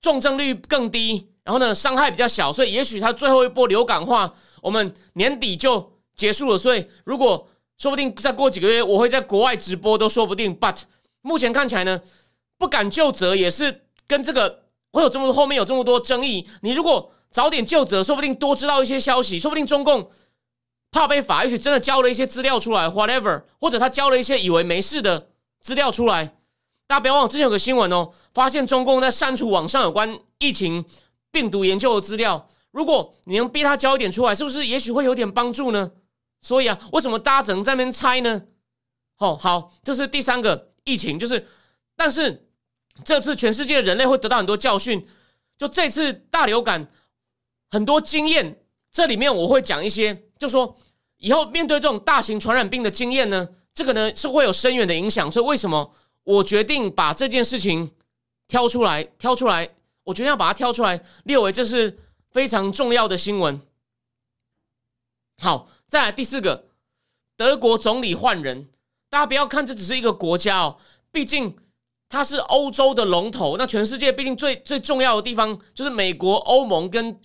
[0.00, 4.30] 重症率更低，然后呢伤害比较小，所以也许它最后一波流感化，
[4.60, 5.96] 我们年底就。
[6.18, 7.46] 结束了，所以如果
[7.78, 10.52] 说不定再过几个月，我会在国外直播都说不定。
[10.52, 10.78] But
[11.22, 12.00] 目前看起来呢，
[12.58, 16.48] 不敢就责也是跟这个会有这么多后面有这么多争议。
[16.62, 20.10] 你如果早点就责，说不定多知道一些消息，说不定中共
[20.90, 25.28] 怕被罚，也许真的交了一些资料出来，whatever，或者他交了一些以为没事的
[25.60, 26.34] 资料出来。
[26.88, 30.84] 大家不要忘了，之前有个新闻哦，发现中共在删除网上有关疫情
[31.38, 32.48] 病毒研究的资料。
[32.72, 35.92] 如果你能逼他交一点出来，是不是也许会有点帮助呢？
[36.42, 38.42] 所以啊，为什么大家只能在那边猜呢？
[39.18, 41.46] 哦，好，这是第三个疫情，就是，
[41.94, 42.48] 但是
[43.04, 45.06] 这次全世界人类会得到很多教训。
[45.56, 46.88] 就这次大流感，
[47.70, 50.76] 很多经验，这里面我会讲一些，就说
[51.18, 55.30] 以后面对这种大型传染病的经验呢，这个呢是会有深远的影响。
[55.30, 57.92] 所以为什么我决定把这件事情
[58.48, 59.68] 挑出来，挑出来，
[60.08, 61.98] 我决定要把它挑出来列为这是
[62.30, 63.60] 非常重要的新闻。
[65.38, 65.70] 好。
[65.88, 66.66] 再来第四个，
[67.34, 68.68] 德国总理换人，
[69.08, 70.76] 大家不要看这只是一个国家哦，
[71.10, 71.56] 毕竟
[72.10, 77.18] 它是欧洲的龙头，那全世界毕竟最最重要的地方就是美国、欧盟跟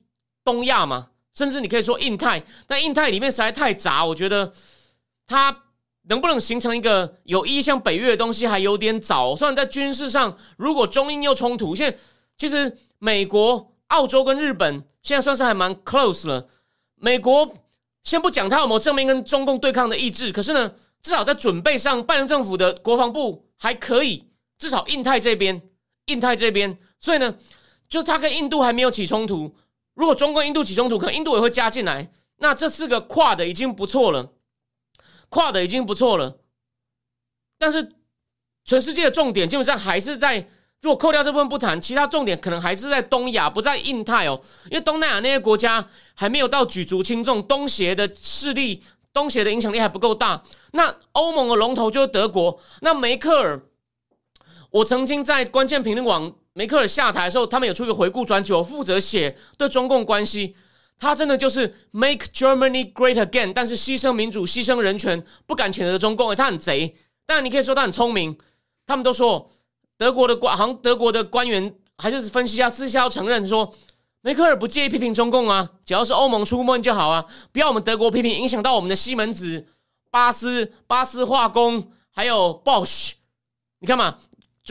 [0.46, 4.54] 东亚嘛，甚至你可以说印太，但印太里面实在太杂，我觉得
[5.28, 5.64] 它
[6.04, 9.36] 能不能形成一个有意义像北约的东西还有点早。
[9.36, 11.98] 虽然在军事上，如果中印又冲突，现在
[12.44, 16.50] 其实美国、澳洲跟日本现在算是还蛮 close 了，
[16.96, 17.56] 美国。
[18.02, 24.28] 先不讲他有没有正面跟中共对抗的意志，可是呢，至少在准备上，拜登政府的国防部还可以，
[24.58, 25.62] 至少印太这边，
[26.08, 27.38] 印太这边，所以呢，
[27.88, 29.56] 就他跟印度还没有起冲突。
[29.94, 32.12] 如果中国印度起冲突，可能印度也会加进来。
[32.40, 34.34] 那这四个跨的已经不错了，
[35.30, 36.40] 跨的已经不错了。
[37.58, 37.94] 但是
[38.66, 40.50] 全世界的重点基本上还是在。
[40.84, 44.40] 如果扣掉这部分不谈，其他重点可能还是在东亚，不在印太哦。
[44.70, 50.44] 因为东南亚那些国家还没有到举足轻重，东协的势力、东协的影响力还不够大。
[50.74, 52.60] 那欧盟的龙头就是德国。
[52.82, 53.62] 那梅克尔，
[54.72, 60.54] 我曾经在关键评论网梅克尔下台的时候，他们有出一个回顾专辑，我负责写对中共关系。
[61.00, 66.36] 他真的就是 make Germany great again，但是牺牲民主、牺牲人权，不敢谴责中共。
[66.36, 68.38] 他很贼，当然你可以说他很聪明。
[68.86, 69.50] 他们都说。
[70.04, 73.74] 德国的官，好像德国的官员还是分析一下，私下要承认说，
[74.20, 79.66] 梅克尔不介意批评中共啊，只要是欧盟出问就好啊，不要我们德国批评，影响到我们的西门子、
[80.12, 83.14] 巴斯、巴斯化工，还有 Bosch。
[83.80, 84.18] 你看嘛，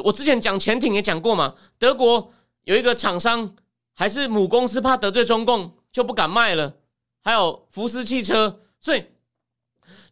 [0.05, 2.31] 我之前讲潜艇也讲过嘛，德国
[2.65, 3.55] 有一个厂商
[3.95, 6.75] 还是母公司，怕得罪中共就不敢卖了，
[7.25, 9.07] 还有福斯汽车，所以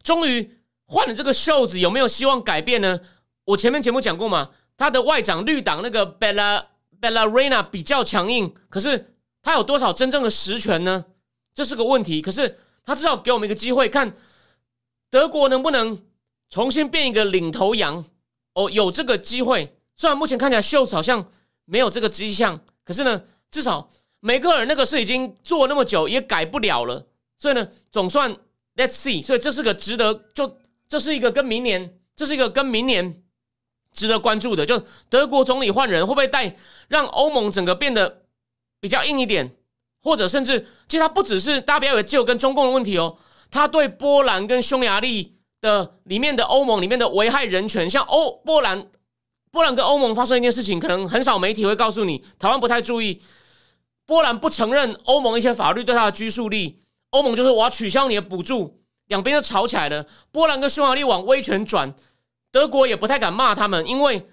[0.01, 0.57] 终于
[0.87, 2.99] 换了这个袖子，有没有希望改变呢？
[3.45, 4.49] 我前面节目讲过嘛，
[4.81, 6.65] 他的外长绿党那个 Bella
[6.99, 9.13] Bella Rena 比较强硬，可是
[9.43, 11.05] 他有多少真正的实权呢？
[11.53, 12.19] 这是个问题。
[12.19, 14.15] 可是他至少给我们一个机会，看
[15.11, 16.01] 德国能不能
[16.49, 18.03] 重新变一个领头羊。
[18.55, 19.77] 哦，有这个机会。
[19.95, 21.31] 虽然目前看起来秀好像
[21.65, 23.87] 没有这个迹象，可是呢，至少
[24.19, 27.05] 梅克尔那个是已经做那么久也改不了了。
[27.37, 28.35] 所以呢，总算
[28.75, 29.23] Let's see。
[29.23, 30.57] 所以这是个值得，就
[30.89, 33.21] 这是一个跟明年，这是一个跟明年
[33.93, 34.65] 值得关注的。
[34.65, 36.55] 就德国总理换人会不会带
[36.87, 38.23] 让欧盟整个变得
[38.79, 39.51] 比较硬一点，
[40.01, 43.17] 或者甚至其实他不只是大家不要以为只有跟中共的问题哦，
[43.49, 48.87] 他对波兰跟匈牙利的里面的欧盟里面的危害人权，像欧波兰。
[49.53, 52.23] 波兰跟欧盟发生一件事情，可能很少媒体会告诉你。
[52.39, 53.21] 台湾不太注意，
[54.05, 56.79] 波兰不承认欧盟一些法律对他的拘束力。
[57.09, 60.07] 欧盟就是我要取消你的补助，两边就吵起来了。
[60.31, 61.93] 波兰跟匈牙利往威权转，
[62.51, 64.27] 德国也不太敢骂他们，因为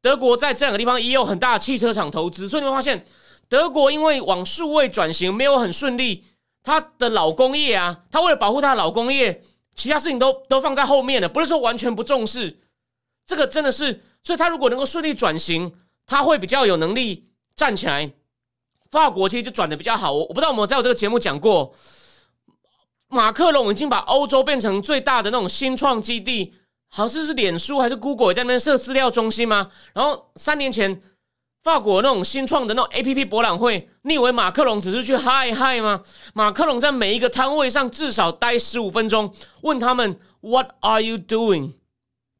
[0.00, 2.48] 德国在这两个地方也有很大的汽车厂投资。
[2.48, 3.06] 所以你会发现，
[3.48, 6.24] 德国因为往数位转型没有很顺利，
[6.62, 9.42] 他的老工业啊，他为了保护他的老工业，
[9.74, 12.60] 其他事情都都放在后面了，不是说完全不重视。
[13.26, 14.04] 这个真的是。
[14.22, 15.72] 所以，他如果能够顺利转型，
[16.04, 18.12] 他会比较有能力站起来。
[18.90, 20.12] 法国其实就转的比较好。
[20.12, 21.74] 我我不知道有没有在我这个节目讲过，
[23.08, 26.52] 马克龙已经把欧洲变成最大的那种新创基地，
[26.90, 29.70] 好像是脸书还是 Google 在那边设资料中心吗？
[29.94, 31.00] 然后三年前，
[31.62, 36.02] 法国那种新创的那种 A P P 博览会，你以为马克龙只是去嗨嗨吗？
[36.34, 41.74] 马克龙在每一个摊位上至少待十五分钟，问他们 What are you doing?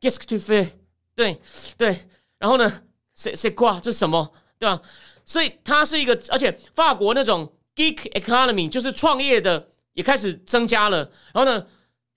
[0.00, 0.70] Get to fair.
[1.14, 1.40] 对
[1.76, 2.08] 对，
[2.38, 2.82] 然后呢？
[3.14, 3.78] 谁谁挂？
[3.78, 4.32] 这是什么？
[4.58, 4.80] 对吧？
[5.26, 10.98] 所以它是一个，而且法国那种 geek economy 就是创业的也开始增加了。
[11.34, 11.66] 然后呢，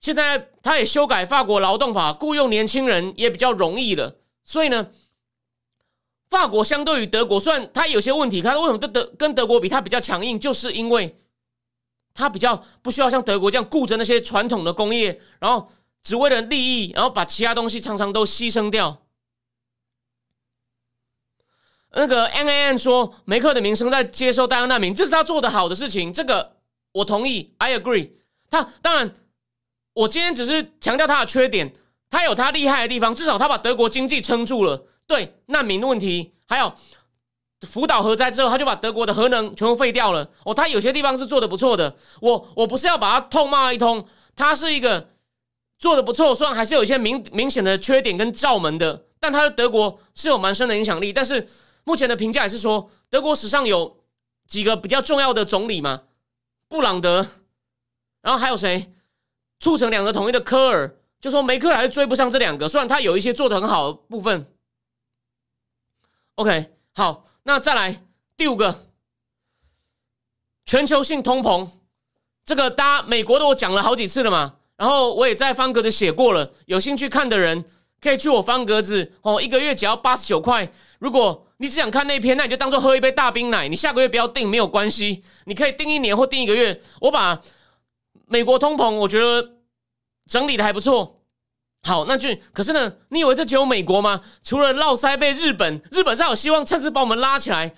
[0.04, 4.16] 现在他也修改法国劳动法，雇佣年轻人也比较容易了。
[4.44, 4.90] 所以呢，
[6.28, 11.18] 法国相对于德国，虽然它有些问题，它为什么跟德跟德国比它比较强硬，就是因为
[12.12, 15.70] 它比较不需要像德国这样顾着那些传统的工业，然后。
[16.06, 19.06] 只为了利益，然后把其他东西常常都牺牲掉。
[21.92, 26.58] 那个 N A N 说梅克的名声在接受大量难民，这是他做的好的事情，这个
[26.92, 28.10] 我同意，I agree。
[28.50, 29.14] 他当然，
[29.94, 31.72] 我今天只是强调他的缺点，
[32.10, 34.86] 他有他厉害的地方，至少他把德国经济撑住了。
[35.06, 36.72] 对难民的问题，还有
[37.62, 40.30] 福岛核灾之后，他就把德国的核能全部废掉了。
[40.44, 41.96] 哦，他有些地方是做的不错的。
[42.20, 45.08] 我我不是要把他痛骂一通，他是一个。
[45.76, 51.12] 做的不错，虽然还是有一些明明显的缺点跟罩门的，但他的德国是有蛮深的影响力。
[51.12, 51.46] 但是
[51.82, 53.98] 目前的评价也是说，德国史上有
[54.46, 56.04] 几个比较重要的总理嘛，
[56.68, 57.26] 布朗德，
[58.22, 58.93] 然后还有谁
[59.64, 62.68] 促成两个统一的科尔，就说梅克还是追不上这两个。
[62.68, 64.46] 虽然他有一些做的很好的部分。
[66.34, 68.04] OK，好，那再来
[68.36, 68.84] 第五个，
[70.66, 71.66] 全球性通膨，
[72.44, 74.56] 这个大家美国的我讲了好几次了嘛。
[74.76, 77.64] 然后我也在方格子写过了，有兴趣看的人
[78.02, 80.70] 可以去我方格子哦，一个月只要八十九块。
[80.98, 83.66] 如果你只想看那篇，那你就当做喝一杯大冰奶。
[83.66, 86.82] 你下个月不要订没有关系，你可以订一年或订一个月。
[87.00, 87.40] 我把
[88.26, 89.53] 美国通膨，我觉得
[90.28, 91.20] 整理的还不错。
[91.82, 94.20] 好，那就可是呢，你以为这只有美国吗？
[94.42, 97.74] 除了绕塞被日本，日本上有希望趁势把我们拉起来。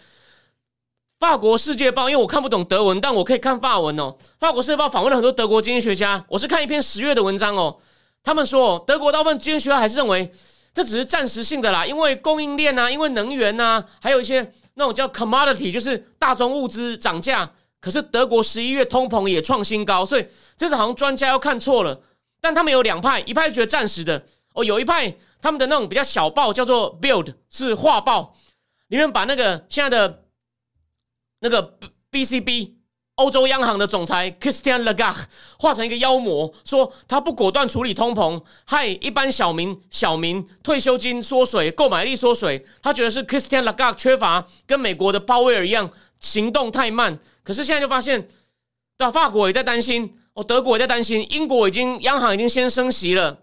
[1.19, 4.17] 法国世界报，因为我看不懂德文，但我可以看法文哦。
[4.39, 7.79] 法国世界报访问了很多德国经济学家，我是看一篇十月的文章哦。
[8.23, 10.31] 他们说，德国大部分经济学家还是认为
[10.75, 17.51] 这只是暂时性的啦，因为供应链啊，因为能源啊，还有一些那种叫 commodity，就是大宗物资涨价。
[17.81, 22.01] 可是德国十一月通膨也创新高，所以这次好像专家要看错了。
[22.47, 28.37] 但他们有两派，一派觉得暂时的哦，有一派他们的那种比较小报叫做 Build，是画报，
[28.87, 30.23] 里面把那个现在的。
[31.41, 31.79] 那个
[32.11, 32.79] B C B
[33.17, 35.25] 欧洲央行的总裁 Christian Lagarde
[35.59, 42.67] 画成一个妖魔，说他不果断处理通膨，害一般小民小民退休金缩水，购买力缩水。
[42.83, 47.19] 他觉得是 Christian Lagarde 缺乏跟美国的鲍威尔一样行动太慢。
[47.45, 48.23] 可是现在就发现，
[48.97, 49.11] 对吧？
[49.11, 53.43] 法国也在担心，哦，德国也在担心，英国已经央行已经先升息了，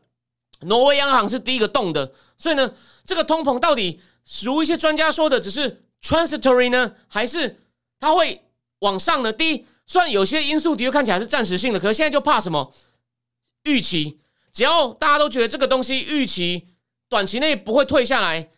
[0.62, 2.14] 挪威央行是第一个动的。
[2.38, 2.72] 所以呢，
[3.04, 4.00] 这个通膨到底
[4.44, 7.60] 如一些专家说的，只是 transitory 呢，还是？
[8.00, 8.44] 它会
[8.80, 9.34] 往上的。
[9.34, 12.72] 第一，虽然有些因素的确看起来是暂时性的，可是现在就怕什么？
[13.64, 14.20] 预期，
[14.52, 16.68] 只要大家都觉得这个东西预期
[17.10, 18.52] 短期内不会退下来，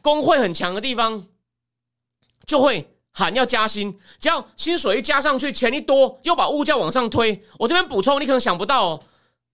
[0.00, 1.26] 工会很强的地方
[2.46, 3.98] 就会喊要加薪。
[4.18, 7.42] 只要薪水一加上去，钱一多，又把物价往上推。
[7.58, 9.02] 我这边补充，你可能想不到，哦，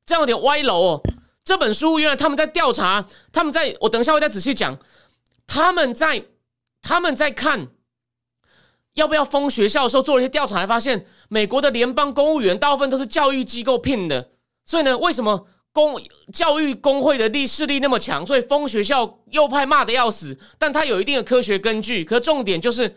[0.05, 1.03] 这样有点歪楼哦。
[1.45, 4.79] 这本书原来他们在调查，他们在我等一下会再仔细讲，
[5.47, 6.25] 他们在
[6.81, 7.69] 他们在看
[8.95, 14.31] 要不要封学校的时候做了一些调查，才发现美国的联邦公务员大部分都是教育机构聘的，
[14.65, 16.01] 所以呢，为什么公
[16.33, 18.27] 教育工会的力势力那么强？
[18.27, 22.05] 所以封学校右派骂的要死，但他有一定的科学根据。
[22.05, 22.97] 可重点就是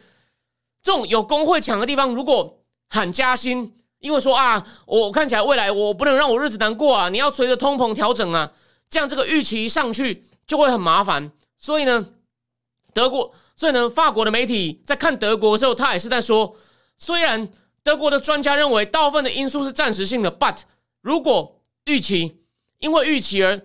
[0.88, 3.73] 这种有工会抢的地方，如果喊加薪。
[4.00, 8.54] 因为说啊，我看起来未来我不能让我日子难过啊，你要随着通膨调整啊，
[8.88, 11.32] 这样这个预期一上去就会很麻烦。
[11.58, 12.06] 所以呢，
[12.93, 16.56] 德国，所以呢，法国的媒体在看德国的时候，他也是在说，
[16.97, 17.50] 虽然
[17.84, 20.60] 德国的专家认为大部分的因素是暂时性的，but
[21.02, 22.43] 如果预期
[22.78, 23.60] 因为预期而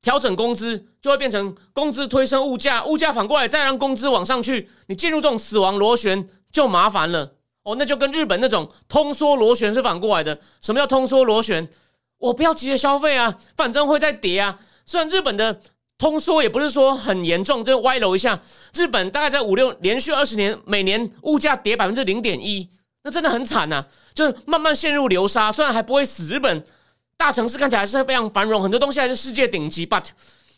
[0.00, 7.32] 调整工资，就会变成工资推升物价，物价反过来再让工资往上去，你进入这种死亡螺旋就麻烦了。
[7.64, 10.36] 哦，那就跟日本那种通缩螺旋是反过来的。
[10.60, 11.68] 什么叫通缩螺旋？
[12.18, 14.58] 我不要急着消费啊，反正会再跌啊。
[14.84, 15.60] 虽然日本的
[15.96, 18.40] 通缩也不是说很严重，就歪楼一下。
[18.74, 22.68] 日本大概在五六连续二十年，每年物价跌百分之零点一，
[23.04, 25.52] 那真的很惨呐，就是慢慢陷入流沙。
[25.52, 26.64] 虽然还不会死，日本
[27.16, 30.08] 大城市看起来是非常繁荣，很多东西还是世界顶级，but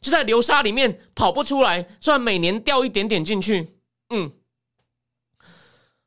[0.01, 1.87] 就在流沙里面跑不出来。
[2.01, 3.69] 虽然每年掉一点点进去，
[4.09, 4.33] 嗯。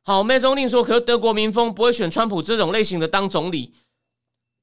[0.08, 3.74] 好，麦中令说，可是德国民风不会选川普这种类型的当总理。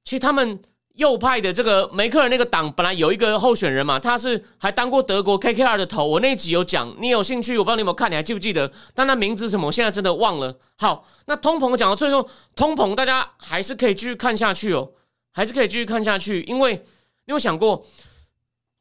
[0.03, 0.59] 其实他们
[0.95, 6.03] 右派的这个梅克尔那个党本来有一个候选人嘛，他是还当过德国 KKR 的头。
[6.03, 8.71] 我那一集有讲，你有兴趣，我不知道你有没有看，你还记不记得？
[8.95, 10.57] 但他名字什么，我现在真的忘了。
[10.79, 14.93] 好，那通膨讲到最后，通膨大家还是可以继续看下去哦，
[15.31, 16.83] 还是可以继续看下去，因为
[17.25, 17.85] 你有想过，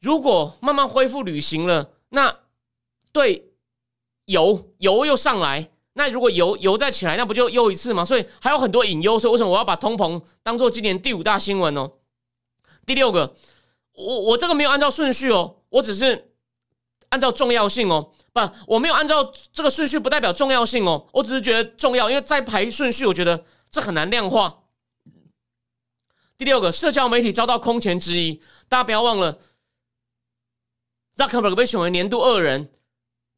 [0.01, 2.35] 如果慢慢恢复旅行了，那
[3.13, 3.53] 对
[4.25, 5.73] 油油又上来。
[5.97, 8.05] 那如果油油再起来，那不就又一次吗？
[8.05, 9.19] 所以还有很多隐忧。
[9.19, 11.89] 所以为什么我要把通膨当做今年第五大新闻呢？
[12.85, 13.35] 第六个，
[13.93, 16.35] 我我这个没有按照顺序哦，我只是
[17.11, 18.13] 按照重要性哦。
[18.33, 21.07] 不，我没有按照这个顺序，不代表重要性哦。
[21.13, 24.65] 我只是觉得重要，因为再排顺序，我觉得这很难量化。
[26.37, 29.39] 第六个，社交媒体遭到空前质疑，大家不要忘了
[31.17, 32.74] ，Zuckerberg 被选为年度恶人。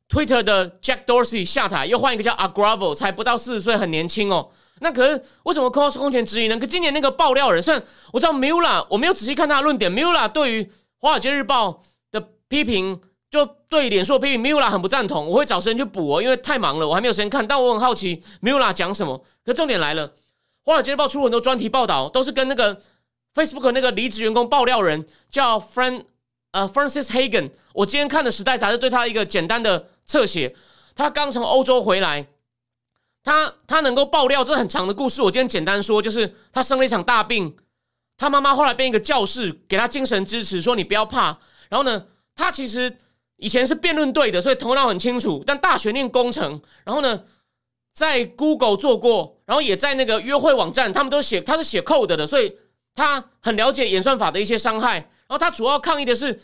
[0.08, 4.50] Twitter 的 Jack Dorsey 下台，又换一个叫 Agravo，才不到四十岁，很年轻哦。
[4.80, 6.58] 那可是为什么空空前质疑呢？
[6.58, 9.90] 可今年那个爆料人，虽然我知道 Mula，我没有仔细看他的论点。
[9.90, 15.26] Mula 对于华尔街日报的批评，就对脸书的批评，Mula 很不赞同。
[15.26, 17.46] 我会找时间去补哦，因为太忙了，我还没有时间看。
[17.46, 19.24] 但我很好奇 Mula 讲什么。
[19.44, 20.12] 可重点来了，
[20.62, 22.78] 华尔街日报出很多专题报道，都是跟那个
[23.34, 26.04] Facebook 那个离职员工爆料人叫 Fran
[26.52, 27.50] 呃 Francis Hagen。
[27.72, 29.88] 我今天看的时代杂志对他一个简单的。
[30.06, 30.54] 侧写，
[30.94, 32.28] 他刚从欧洲回来，
[33.24, 35.20] 他他能够爆料这很长的故事。
[35.20, 37.56] 我今天简单说，就是他生了一场大病，
[38.16, 41.38] 他妈妈后来变一个教室，给他精神支持，说你不要怕。
[41.68, 42.96] 然后呢，他其实
[43.36, 45.42] 以前是辩论队的，所以头脑很清楚。
[45.44, 47.24] 但大学念工程，然后呢，
[47.92, 52.56] 在 Google 做过，然后也在那个约会网站，他们都写他是写 code 的，所以
[52.94, 54.94] 他很了解演算法的一些伤害。
[55.26, 56.40] 然后他主要抗议的是。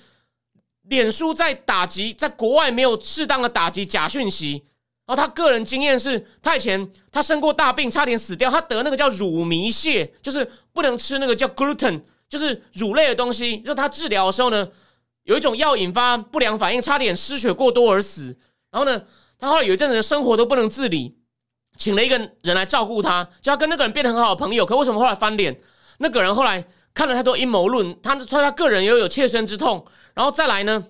[0.83, 4.65] 脸书在打击，在国外没有适当的打击假讯息。
[5.05, 8.51] 然后他个人经验是，他以前他生过大病，差点死掉。
[8.51, 13.59] 他得那个叫乳糜泻，就是不能吃那个叫 gluten，就是乳类的东西。
[13.59, 14.69] 就他治疗的时候呢，
[15.25, 18.39] 有一种药引发不良反应，差点失血过多而死。
[18.71, 19.03] 然后呢，
[19.39, 21.17] 他后来有一阵子的生活都不能自理，
[21.77, 24.65] 请了一个人来照顾他，就要跟那个人变得很好的朋友。
[24.65, 25.61] 可为什么后来翻脸？
[25.99, 29.85] 那个人后来看了太多阴谋论，他他他个人也有切身之痛。
[30.15, 30.85] 然后再来呢，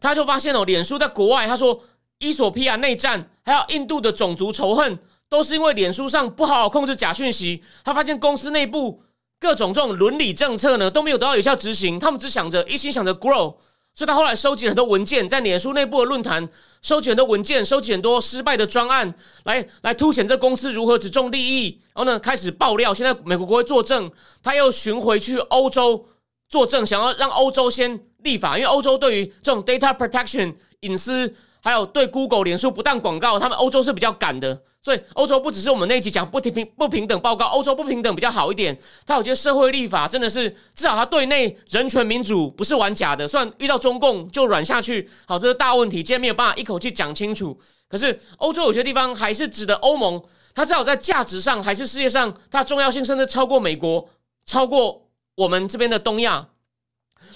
[0.00, 1.82] 他就发现哦，脸书在国外，他说，
[2.18, 7.64] 伊索比亚内战，还有印度的种族仇恨，都是因为脸书上不好好控制假讯息。
[7.84, 9.02] 他发现公司内部
[9.40, 13.56] 各种这种伦理政策呢都没有得到有效执行，他们只想着一心想着 grow。
[13.94, 16.46] 所以他后来收集了很多文件，在脸书内部的论坛
[16.86, 21.80] 收集很多文件，收集很多失败的专案，来来凸显这公司如何只重利益。
[21.92, 22.94] 然后呢，开始爆料。
[22.94, 24.08] 现在美国国会作证，
[24.40, 26.06] 他又巡回去欧洲。
[26.48, 31.34] 作证，想要让欧洲先立法，因为欧洲对于这种 data protection 隐私，
[31.66, 34.62] 还有对 Google、脸书不当广告，他们欧洲是比较赶的。
[34.80, 38.78] 所以欧洲不只是我们那一集讲不平不平等报告，欧洲不平等比较好一点。
[39.04, 45.10] 他有些社会立法真的是至少他对内人权民主不是玩假的，虽然遇到中共就软下去。
[45.26, 47.58] 好，这是大问题，今天没有办法一口气讲清楚。
[47.88, 50.22] 可是欧洲有些地方还是值得欧盟，
[50.54, 54.08] 它至少在价值上还是世界上它重要性，甚至超过美国，
[54.44, 55.02] 超过。
[55.34, 56.48] 我们这边的东亚，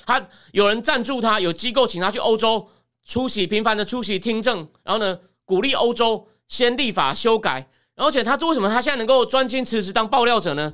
[0.07, 2.67] 他有人赞助他，有机构请他去欧洲
[3.05, 7.69] 出席，频繁的出席听证，然后呢，鼓励欧洲先立法修改。
[7.97, 10.73] 而且他为什么他现在能够专心辞职当爆料者呢？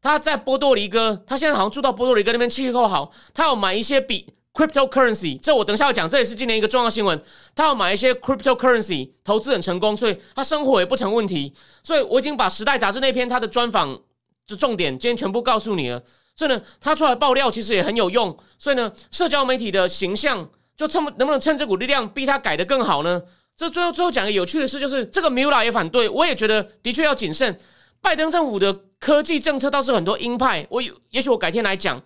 [0.00, 7.20] 他在波多黎各，他现在好像住到波多黎各那边，气候好，他要买一些比 cryptocurrency，这我等下要讲，这也是今年一个重要新闻。
[7.56, 11.52] 他要买一些 cryptocurrency，投资很成功，所以他生活也不成问题。
[11.82, 14.00] 所以我已经把《时代》杂志那篇他的专访
[14.46, 16.00] 的重点今天全部告诉你了。
[16.36, 18.36] 所以呢，他出来爆料其实也很有用。
[18.56, 20.48] 所以呢，社交媒体的形象
[20.78, 23.20] 就趁能不能趁这股力量逼他改得更好呢？
[23.56, 27.58] 这最后最后讲个有趣的事，就是这个米拉也反对，我也觉得的确要谨慎。
[28.00, 32.00] 拜登政府的科技政策倒是很多鹰派，我有也许我改天来讲。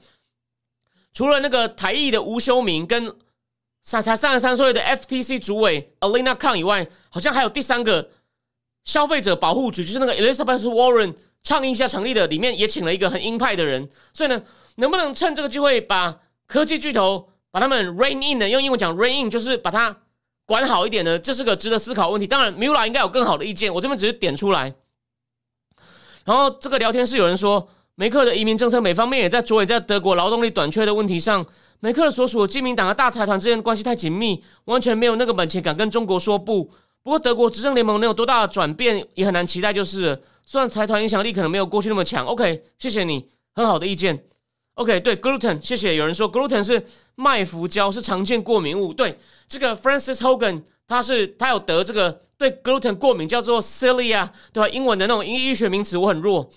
[1.13, 3.15] 除了那个台裔的吴修明跟
[3.83, 8.09] 才才三十三岁的 FTC 主委 Alina Kang 以外，好像还有第三个
[8.85, 13.91] 消费者保护局，就是那个 Elizabeth Warren 倡议下成立的，里面也请了一个很鹰派的人。
[14.15, 14.43] 所以呢，
[14.77, 18.49] 能不能趁这个机会把科技巨头把他们 rein in 呢？
[18.49, 19.97] 用英文讲 rein in 就是把它
[20.47, 21.17] 管好一点呢？
[21.19, 22.27] 这是个值得思考问题。
[22.27, 24.75] 当然，Mula 应该有更好的意见，我这边只是点出来。
[26.25, 31.47] 然后这个聊天室有人说，梅克的移民政策每方面也在着眼在德国劳动力短缺的问题上。
[31.81, 36.65] 梅克所属的基民党和大财团之间的关系太紧密，完全没有那个本钱敢跟中国说不。
[37.03, 39.73] 不过德国执政联盟能有多大的转变，也很难期待。
[39.73, 42.25] 就是虽然财团影响力可能没有过去那么强。
[42.25, 44.25] OK，谢谢你，很好的意见。
[44.75, 45.97] OK，对，gluten，谢谢。
[45.97, 48.93] 有人说 gluten 是麦麸胶，是常见过敏物。
[48.93, 52.23] 对，这个 Francis Hogan，他是他有得这个。
[52.39, 54.69] 对 gluten 过敏叫做 cilia，对吧？
[54.69, 56.51] 英文的那种医医学名词我很弱。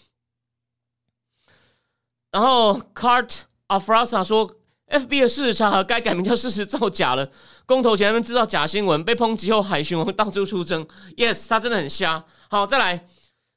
[2.32, 4.56] 然后 Cart Afrasa 说
[4.88, 7.30] ，FB 的事实查核该改名叫事实造假了。
[7.68, 10.88] 公投前他们制造假新闻，被抨击后海巡王到处出征。
[11.18, 12.26] Yes，他真的很瞎。
[12.50, 13.06] 好，再来，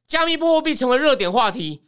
[0.06, 1.84] 加密货币成为热点话题。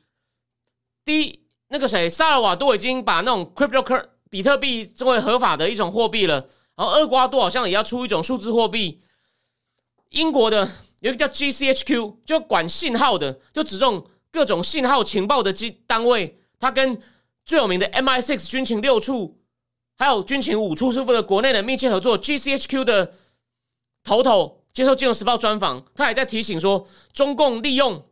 [1.04, 1.39] 第一，
[1.72, 6.48] 那个谁，萨尔瓦多已经把那种 crypto 比特币作为合法的一种货币了。
[6.74, 9.00] 然后厄瓜多好像也要出一种数字货币。
[10.08, 10.68] 英国的
[10.98, 16.40] 有一个叫 GCHQ，就管信号的，就指这种各种信号情报的机单位。
[16.58, 17.00] 它跟
[17.46, 19.38] 最有名的 MI6 军情六处，
[19.96, 22.18] 还有军情五处是负责国内的密切合作。
[22.18, 23.12] GCHQ 的
[24.02, 28.04] 头头接受《金融时报》专访，他也在提醒说，中共利用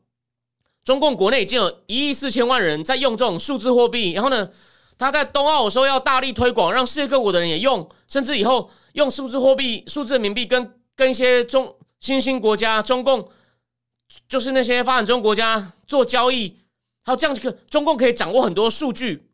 [0.89, 4.12] 中共国内已经有一亿四千万人在用这种数字货币。
[4.12, 4.49] 然后呢，
[4.97, 11.74] 他在冬奥的时候要大力推广，让世界各国的人也用，甚至以后用数字货币、数字人民币跟跟一些中。
[12.01, 13.28] 新兴国家，中共
[14.28, 16.57] 就是那些发展中国家做交易，
[17.05, 19.28] 还有这样子，中共可以掌握很多数据。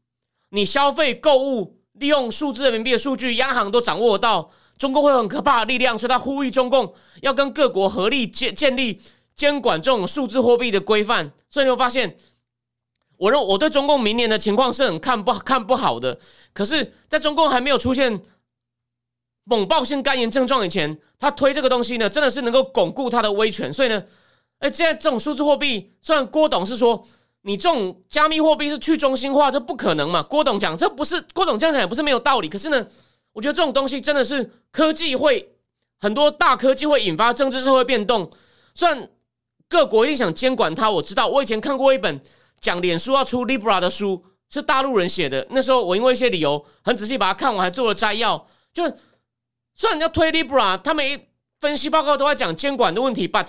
[0.50, 9.00] 你消费购物利用数字人民币的数据，央行都掌握到，中共会有很可怕的力量，所以他呼吁中共要跟各国合力建建立
[9.34, 11.32] 监管这种数字货币的规范。
[11.50, 12.16] 所以你会发现，
[13.16, 16.18] 我认我对中共明年的情况是很看不看不好的。
[16.52, 18.22] 可是，在中共还没有出现。
[19.46, 23.70] 猛暴性肝炎症状以前，他推这个东西呢，真的是能够巩固他的威权。
[23.70, 24.02] 所以呢，
[24.60, 27.04] 哎，现在这种数字货币，虽然郭董是说
[27.42, 30.22] 你这种加密货币是去中心化，这不可能嘛？
[30.22, 32.48] 郭董讲这不是郭董这样讲也不是没有道理。
[32.48, 32.86] 可是呢，
[33.34, 35.54] 我觉得这种东西真的是科技会
[36.00, 38.30] 很多大科技会引发政治社会变动。
[38.74, 39.10] 虽然
[39.74, 41.26] 各国一定想监管它，我知道。
[41.26, 42.20] 我以前看过一本
[42.60, 45.44] 讲脸书要出 Libra 的书，是大陆人写的。
[45.50, 48.84] 那时候我因为一些理由很仔细把它看完，还做了摘要，就。
[49.74, 51.18] 虽然要推 Libra，他们一
[51.58, 53.48] 分析报告都在讲监管的问题，but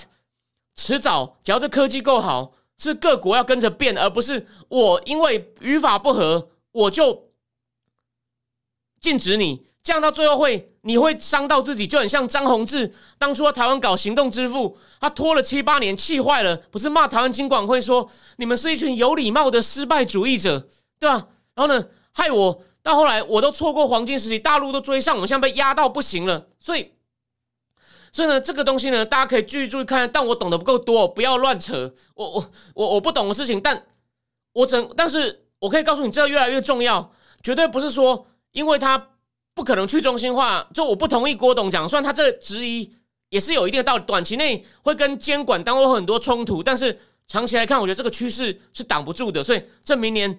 [0.76, 7.30] 迟早只要这科技够好，是各国要跟着变，而不是我因为语法不合我就
[9.00, 20.68] 禁止你，这样到最后会你会伤到自己，就很像张宏志当初在台湾搞行动支付，他拖了七八年，气坏了，不是骂台湾经管会说你们是一群有礼貌的失败主义者，
[21.00, 21.28] 对吧？
[21.54, 22.62] 然后呢，害我。
[22.82, 26.50] 到后来，我都错过黄金时期，大陆都追上，我们现在被压到不行了。
[26.60, 26.92] 所以，
[28.12, 30.08] 所以呢，这个东西呢，大家可以继续注意看。
[30.12, 31.92] 但我懂得不够多，不要乱扯。
[32.14, 33.86] 我我我我不懂的事情，但
[34.54, 37.12] 我整，但是我可以告诉你，这越来越重要。
[37.42, 39.10] 绝对不是说，因为他
[39.56, 41.90] 不可能去中心化，就我不同意郭董讲。
[41.90, 42.94] 虽然他这质疑
[43.30, 49.44] 也是有一定的道理，短期内会跟监管单位很多冲突，但是长期来看，我觉得这个趋势是挡不住的。
[49.44, 50.38] 所以，这明年。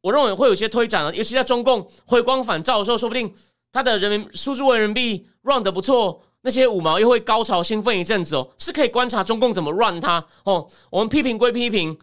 [0.00, 3.34] 我认为会有些推展了，尤其在中共回光返照的时候，说不定
[3.72, 10.70] 他的人民数字为人民币 run 的不错，那些五毛又会高潮兴奋一阵子哦，是可以观察中共怎么 run 它哦。
[10.90, 11.98] 我们批评归批评，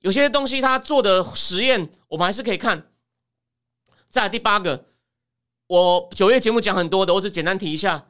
[0.00, 2.90] 有些东西他做的实验，我们还是可以看。
[4.10, 4.86] 再第八个，
[5.68, 8.06] 我九月节目讲很多的，我只简单提一下，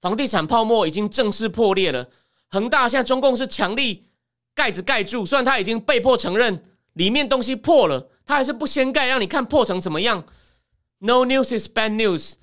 [0.00, 2.08] 房地产泡沫已经正式破裂了。
[2.48, 4.06] 恒大现在中共是强力
[4.54, 6.64] 盖子盖住，虽然他已经被迫承认。
[6.94, 10.26] 里面东西破了，他还是不掀盖，让你看破成怎么样
[10.98, 12.34] ？No news is bad news，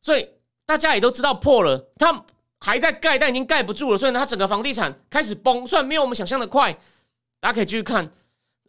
[0.00, 0.28] 所以
[0.64, 2.24] 大家也都知道破了，他
[2.60, 6.72] 还在盖，但已经盖不住了，所以呢，他整个房地产开始崩，虽然没有我们想象的快，
[7.40, 8.08] 大家可以继续看。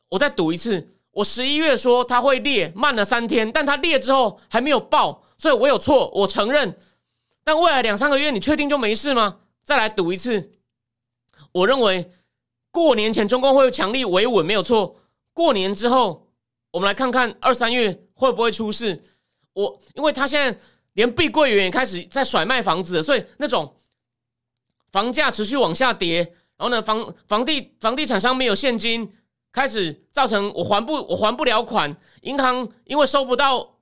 [0.10, 6.78] 我再赌一次，我十一月说它会裂，慢了三天，但它裂之后还没有爆，所以我有错，我承认。
[7.44, 9.40] 但未来两三个月，你确定就没事吗？
[9.64, 10.52] 再来赌一次，
[11.52, 12.12] 我认为
[12.70, 14.98] 过年前中共会强力维稳，没有错。
[15.34, 16.28] 过年之后，
[16.72, 19.02] 我们来看看二三月会不会出事。
[19.54, 20.60] 我因为他现在
[20.94, 23.76] 连碧桂园也开始在甩卖房子，所以那种
[24.92, 26.18] 房价持续往下跌，
[26.58, 29.12] 然后呢，房房地房地产商没有现金，
[29.52, 33.79] 开始造成我还不我还不了款，银行因为收不到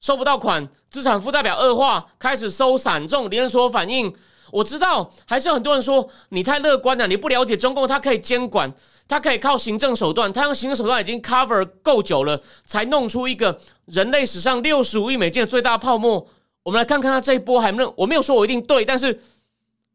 [0.00, 4.14] 收不到款，资产负债表恶化，开始收散，这种连锁反应。
[4.50, 8.72] 我知道还是有很多人说你太乐观了，你不了解中共，它可以监管。
[9.06, 16.28] 他可以靠行政手段，他用行政手段已经 cover 够久了，才弄出一个人类史上六十五亿美金的最大泡沫。
[16.62, 19.18] 我们来看看他这一波还没，我没有说我一定对，但是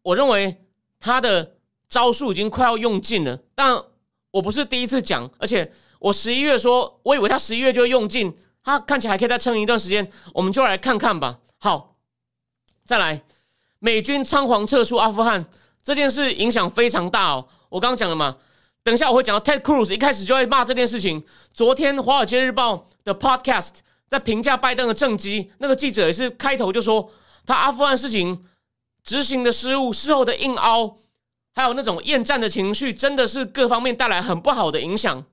[0.02, 0.58] 我认为
[1.00, 1.52] 他的
[1.88, 3.38] 招数已经快要用尽了。
[3.54, 3.80] 但
[4.32, 11.40] 我不是第一次讲，而且我十一月说，我以为他十一月就会用尽，他看起来还可以再撑一段时间，我们就来看看吧。
[11.60, 11.98] 好，
[12.86, 13.24] 再来，
[13.80, 15.46] 美军仓皇撤出阿富汗
[15.84, 17.48] 这件事影响非常大哦。
[17.70, 18.38] 我刚刚讲了嘛。
[18.86, 21.24] 等一下，我会讲到 Ted Cruz 一开始就会骂这件事情。
[21.54, 23.76] 昨天《华尔街日报》的 Podcast
[24.10, 27.10] 在评价拜登的政绩，那个记者也是开头就说
[27.46, 28.46] 他阿富汗事情
[29.02, 30.98] 执行的失误、事后的硬凹，
[31.56, 35.24] 还有那种厌战的情绪，真的是各方面带来很不好的影响。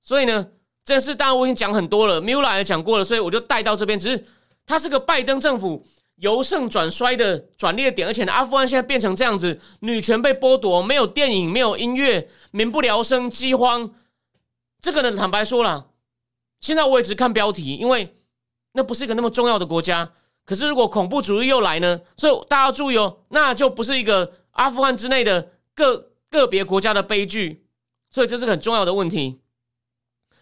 [0.00, 0.48] 所以呢，
[0.86, 3.98] 这件事当然我已经讲很多了 m u l a 也讲过了，所以我就带到这边。
[3.98, 4.24] 只是
[4.64, 5.86] 他是个拜登政府。
[6.16, 13.92] 由盛转衰的转捩点，而且阿富汗现在变成这样子，女权被剥夺，没有电影，没有音乐，民不聊生，饥荒。
[14.80, 15.88] 这个呢，坦白说了，
[16.62, 18.16] 现在我也只看标题，因为
[18.72, 20.10] 那不是一个那么重要的国家。
[20.46, 22.00] 可是如果恐怖主义又来呢？
[22.16, 27.66] 所以大家注意哦，那就不是一个阿富汗之内的个个别国家的悲剧。
[28.08, 29.40] 所以这是很重要的问题，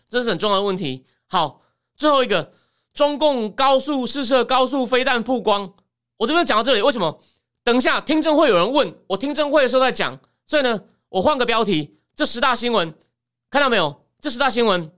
[0.09, 1.05] 这是很重要的问题。
[1.27, 1.63] 好，
[1.97, 2.53] 最后一个。
[2.95, 5.75] 中共高速试射高速飞弹曝光，
[6.17, 7.21] 我这边讲到这里，为什么？
[7.65, 10.17] 等一下听证会有人问我，听证会的时候再讲。
[10.47, 12.95] 所以呢，我换个标题，这十大新闻
[13.51, 14.07] 看到没有？
[14.21, 14.93] 这十大新闻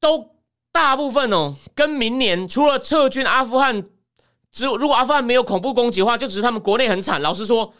[0.00, 0.36] 都
[0.72, 3.84] 大部分哦，跟明年除了撤军阿富汗，
[4.50, 7.20] 只如果阿富汗没有恐怖攻击的话，就只是他们国内很惨。
[7.20, 7.74] 老实说，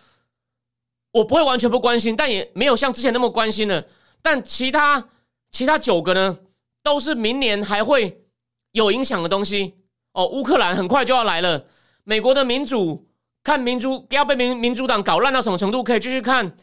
[1.12, 3.82] 我不会完全不关心，但也没有像之前那么关心了。
[4.20, 5.09] 但其他
[5.57, 6.36] 其他九个呢，
[6.82, 8.22] 都是明年还会。
[8.72, 9.74] 有影响的东西
[10.12, 11.64] 哦，乌克兰很快就要来了。
[12.04, 13.09] 美国的民主
[13.42, 15.82] 看民主要被民民主党搞烂到什么程度？
[15.82, 16.54] 可以继续看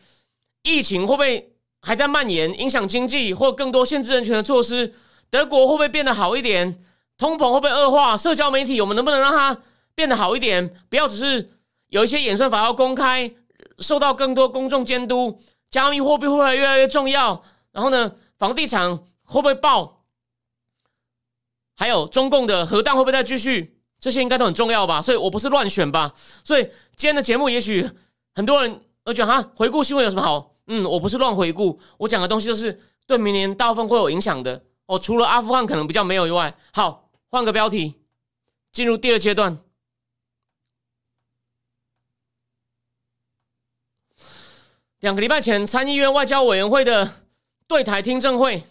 [0.62, 4.94] 疫情会不会还在蔓延，影响经济或更多限制人权的措施？
[5.32, 6.78] 德国会不会变得好一点？
[7.18, 8.16] 通膨会不会恶化？
[8.16, 9.58] 社交媒体我们能不能让它
[9.96, 10.72] 变得好一点？
[10.88, 11.50] 不要只是
[11.88, 13.34] 有一些演算法要公开，
[13.80, 15.42] 受到更多公众监督。
[15.72, 17.44] 加密货币会不会越来越重要。
[17.72, 18.12] 然后呢，
[18.44, 20.04] 房地产会不会爆？
[21.76, 23.80] 还有中共的核弹会不会再继续？
[24.02, 26.14] 这些应该都很重要吧，所以我不是乱选吧。
[26.44, 26.64] 所以
[26.98, 27.90] 今天的节目，也许
[28.36, 30.52] 很多人都觉得哈，回顾新闻有什么好？
[30.68, 32.78] 嗯，我不是乱回顾，我讲的东西都是
[33.08, 34.62] 对明年大部分会有影响的。
[34.88, 37.96] 哦，除了阿富汗可能比较没有以外，好，换个标题，
[38.74, 39.58] 进入第二阶段。
[45.00, 47.23] 两个礼拜前，参议院外交委员会的
[47.68, 48.64] 对台听证会。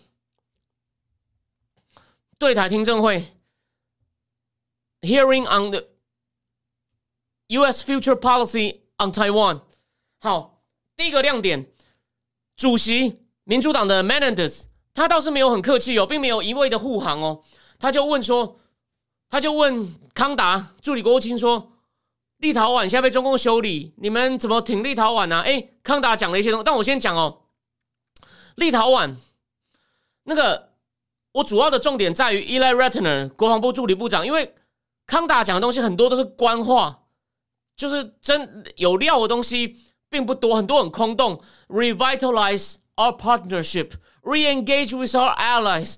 [2.38, 3.24] 对台听证会
[5.00, 5.84] ，Hearing on the
[7.48, 7.84] U.S.
[7.84, 9.60] Future Policy on Taiwan。
[10.20, 10.64] 好，
[10.96, 11.72] 第一个亮点，
[12.56, 17.44] 主席民主党的 Menendez，他倒是没有很客气哦，并没有一味的护航哦，
[17.78, 18.58] 他就问说，
[19.28, 21.72] 他就问康达助理国务卿说，
[22.38, 25.42] 立陶宛现在被中共修理，你们怎么挺立陶宛呢？
[25.42, 27.41] 哎，康达讲了一些东西，但我先讲哦，
[28.56, 29.14] 立陶宛
[30.24, 30.70] 那个。
[31.34, 34.54] 我主要的重点在于 Eli Ratner 国防部助理部长，因为
[35.06, 37.04] 康达讲的东西很多都是官话，
[37.74, 39.78] 就是真有料的东西
[40.10, 41.40] 并不多，很多很空洞。
[41.68, 45.94] Revitalize our partnership, re-engage with our allies。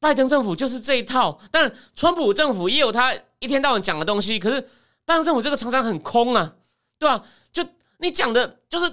[0.00, 4.38] 拜登政府就是这一套，但川普政府也有他一天到晚讲的东西。
[4.38, 4.58] 可是
[5.04, 6.56] 拜登政府这个常常很空啊，
[6.98, 7.22] 对吧？
[7.52, 7.62] 就
[7.98, 8.90] 你讲的，就是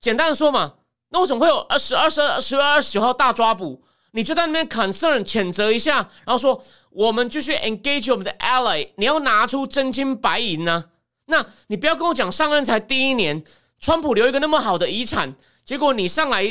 [0.00, 0.76] 简单的说嘛，
[1.16, 3.82] 那为什么会有二十二、十二、十月二十九号大抓捕？
[4.10, 10.90] 你就在那边 concern 谴责一下，然后说我们继续 engage 我们的 ally，你要拿出真金白银呢？
[11.24, 13.42] 那你不要跟我讲上任才第一年，
[13.80, 16.42] 川普留一个那么好的遗产，结果你上来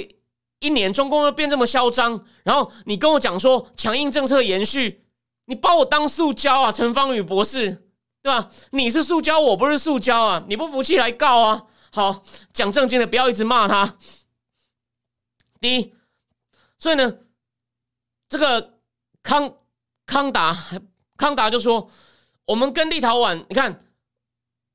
[0.57, 5.03] 一年，中共又变这么嚣张，然后你跟我讲说强硬政策延续，
[5.45, 7.83] 你把我当塑胶啊，陈方宇博士，
[8.23, 8.49] 对吧？
[8.71, 10.43] 你是塑胶，我不是塑胶啊！
[10.47, 11.63] 你不服气来告啊！
[11.91, 13.95] 好，讲正经的，不要一直骂他。
[15.65, 15.93] 一。
[16.77, 17.17] 所以呢，
[18.29, 18.75] 这个
[19.23, 19.57] 康
[20.05, 20.55] 康达
[21.17, 21.89] 康达就说，
[22.45, 23.79] 我们跟立陶宛，你看。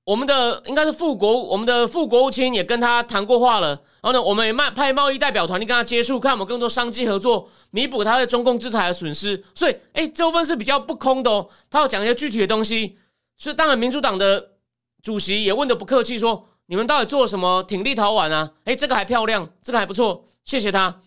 [0.05, 3.69] 我们的应该是副国，我们的副国务卿也跟他谈过话了。
[4.01, 9.45] 然后呢，我们也派派贸易代表团去跟他接触，看我们更多商机合作，弥补他的中共制裁的损失。
[9.55, 11.49] 所以，哎，这部分是比较不空的哦。
[11.71, 12.99] 他要讲一些具体的东西。
[13.37, 14.53] 所以，当然，民主党的
[15.01, 21.01] 主席也问的不客气，说：“你们到底做了什么挺立陶宛啊？”哎，这个还漂亮，这个还不错，谢谢他。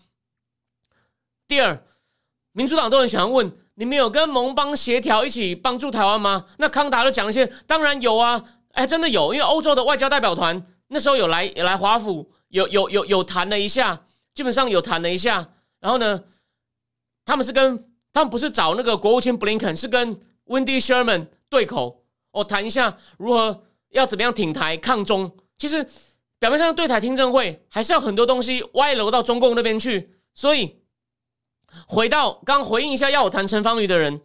[1.48, 1.82] 第二，
[2.52, 14.04] 民主党都很喜欢问：“你们有跟盟邦协调一起帮助台湾吗？”那康达就讲一些：“当然有啊。”哎，真的有，因为欧洲的外交代表团那时候有来，有来华府，有有有有谈了一下，
[14.34, 15.48] 基本上有谈了一下。
[15.80, 16.24] 然后呢，
[17.24, 20.14] 他们是跟他们不是找那个国务卿布林肯，是跟
[20.46, 25.30] Wendy Sherman 对口，哦，谈一下如何要怎么样挺台抗中。
[25.58, 25.86] 其实
[26.38, 30.16] 表面上对台听证会，还是要很多东西歪楼到中共那边去。
[30.34, 30.78] 所以
[31.86, 34.20] 回到刚回应一下要我谈陈方瑜的人，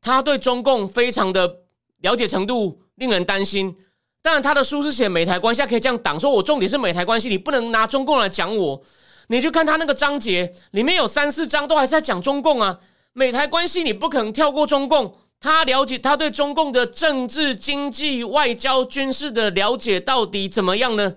[0.00, 1.60] 他对中共非常的
[1.98, 2.80] 了解程度。
[2.96, 3.76] 令人担心。
[4.22, 6.20] 当然，他的书是写美台关系，可以这样挡。
[6.20, 8.80] 说我重点是美台关系，你不能拿中共来讲我。
[9.26, 12.78] 你就看他那个章节，里面有三四章都还是在讲中共啊。
[13.14, 15.18] 美台关系你不可能跳过中共。
[15.44, 21.16] 他了解，他对中共的政治、经济、外交、军事的了解到底怎么样呢？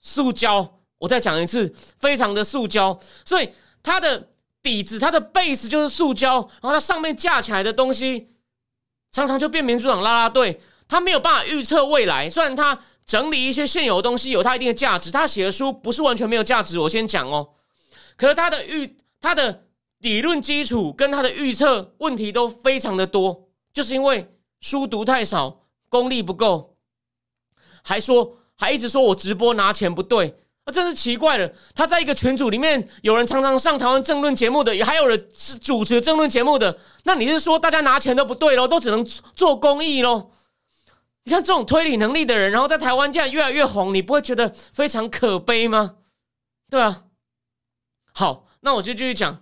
[0.00, 2.98] 塑胶，我再讲一次，非常的塑胶。
[3.24, 3.50] 所以
[3.80, 8.30] 他的底子，他的 base 就是塑胶，然后它上面架起来的东西，
[9.12, 10.60] 常常就变民主党拉拉队。
[10.88, 12.76] 他没有办法预测未来，虽然他
[13.06, 16.80] 整理一些现有的东西有他一定的价值，他写的书不是完全没有价值。
[16.80, 17.50] 我先讲哦，
[18.16, 19.66] 可是他的预他的
[19.98, 23.47] 理论基础跟他的预测问题都非常的多，
[23.78, 24.28] 就是因为
[24.60, 26.76] 书读太少，功力不够，
[27.84, 31.48] 还说还一直说我直播拿钱不对，那真是奇怪了。
[31.76, 40.32] 他在一个群组里面，有人常常上台湾政论节目的，也还有人是主持政论节目的，那你是说大家拿钱都不对喽，都只能做公益喽？
[41.22, 45.98] 你看这种推理能力的人，然后在台湾这样越来越红，你不会觉得非常可悲吗？
[46.68, 47.04] 对啊。
[48.12, 49.40] 好，那我就继续讲。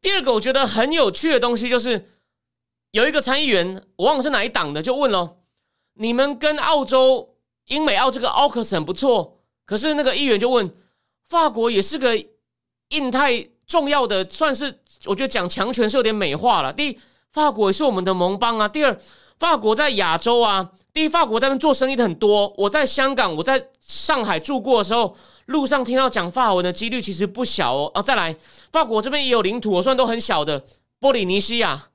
[0.00, 2.08] 第二个我觉得很有趣的东西，就是
[2.92, 5.38] 有一个参议员，我忘了是哪一党的，就问了：
[5.94, 7.36] 你们跟澳洲、
[7.68, 10.70] 英美澳这个 AUKUS 很不错，可是那个议员就问，
[11.26, 12.22] 法国也是个
[12.90, 16.70] 印太重要的，算是我觉得讲强权是有点美化了。
[16.70, 16.98] 第一，
[17.32, 18.68] 法国也是我们的盟邦啊。
[18.68, 19.00] 第二，
[19.38, 20.72] 法国在亚洲啊。
[20.92, 22.52] 第一，法国在那边做生意的很多。
[22.58, 25.16] 我在香港，我在上海住过的时候，
[25.46, 27.90] 路上听到讲法文的几率其实不小哦。
[27.94, 28.36] 啊，再来，
[28.70, 30.62] 法国这边也有领土，虽然都很小的，
[31.00, 31.88] 波利尼西亚、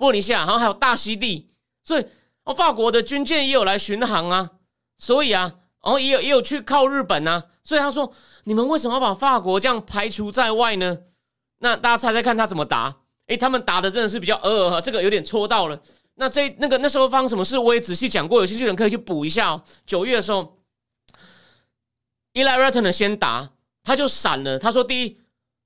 [0.00, 1.50] 波尼西亚，然后还有大溪地，
[1.84, 2.06] 所以
[2.44, 4.52] 哦，法国的军舰也有来巡航啊。
[4.96, 7.44] 所以啊，然后也有也有去靠日本啊。
[7.62, 8.10] 所以他说，
[8.44, 10.98] 你们为什么要把法国这样排除在外呢？
[11.58, 12.96] 那大家猜猜看他怎么答？
[13.26, 15.78] 诶，他们答的真的是比较呃，这个有点戳到了。
[16.14, 19.62] 那这那个那时候发生什么事，我也仔细讲过，有兴趣的人可以去补一下哦。
[19.84, 20.58] 九月的时候
[22.32, 23.50] ，Eli Ratner 先答，
[23.82, 24.58] 他就闪了。
[24.58, 25.19] 他说：“第一，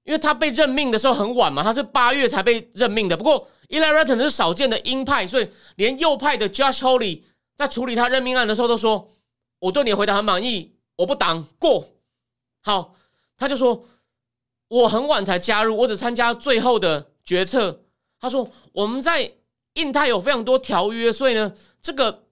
[0.04, 3.16] 因为他被任命的时候很晚嘛，他是八月才被任命的。
[3.16, 7.22] 不过 Eli Ratner 是少见的鹰派，所以连右派的 Josh Holly
[7.56, 9.10] 在处理他任命案的时候都说：
[9.58, 11.88] 我对你的回答很满意，我不挡过。
[12.62, 12.94] 好，
[13.36, 13.84] 他就说
[14.68, 17.82] 我很晚才加入，我只参加最后的决策。
[18.20, 19.32] 他说我们在。”
[19.74, 21.52] 印太有非常多条约，所以呢，
[21.82, 22.26] 这个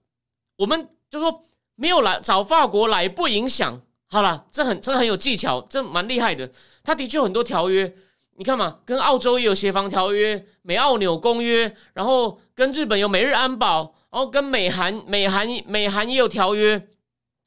[0.55, 1.43] 我们就说
[1.75, 3.81] 没有来找法国来不影响。
[4.13, 6.47] 好了，这很这很有技巧，这蛮厉害的。
[6.83, 7.91] 他的确有很多条约，
[8.35, 16.89] 你看嘛，跟澳洲也有协防条约，美澳纽公约，然后跟日本有美日安保， 然后跟美韩美韩美韩也有条约。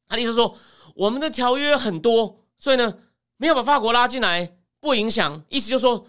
[0.09, 0.57] 他的意思说，
[0.97, 2.99] 我们的条约很多，所以呢，
[3.37, 5.45] 没有把法国拉进来不影响。
[5.49, 6.05] 意思就是说，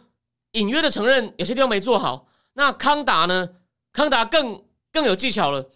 [0.54, 2.28] 隐约的承认有些地方没做好。
[2.54, 3.48] 那康达呢？
[3.94, 5.70] 康达更更有技巧了，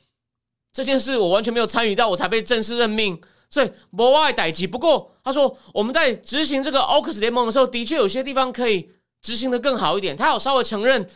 [0.73, 3.21] 这件事我完全没有参与到，我才被正式任命，
[3.51, 4.65] 所以博外逮级。
[4.65, 8.89] 不过他说我们在执行这个奥克斯联盟的时候，的确有些地方可以
[9.21, 10.17] 执行的更好一点。
[10.17, 11.07] 他有稍微承认，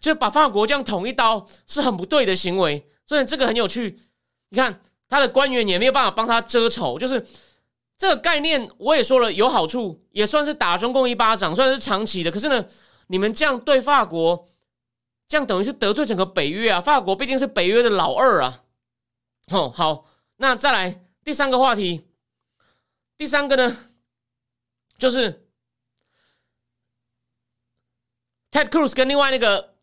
[0.00, 4.00] 就把法国这样捅一刀是很不对的行为，所以这个很有趣。
[4.48, 7.24] 你看他的官员也没有办法帮他遮丑，就是
[7.96, 12.30] 这个概念我也说了有好处，也算是打中共一巴掌，算是长期的。
[12.30, 12.64] 可是呢，
[13.06, 14.48] 你们这样对法国。
[15.30, 16.80] 这样等于是得罪整个北约啊！
[16.80, 18.62] 法国毕竟是北约的老二啊。
[19.50, 20.06] 哦，好，
[20.38, 22.06] 那再来第三个话题。
[23.18, 23.76] 第三个呢，
[24.96, 25.46] 就是
[28.50, 29.74] Ted Cruz 跟另外那个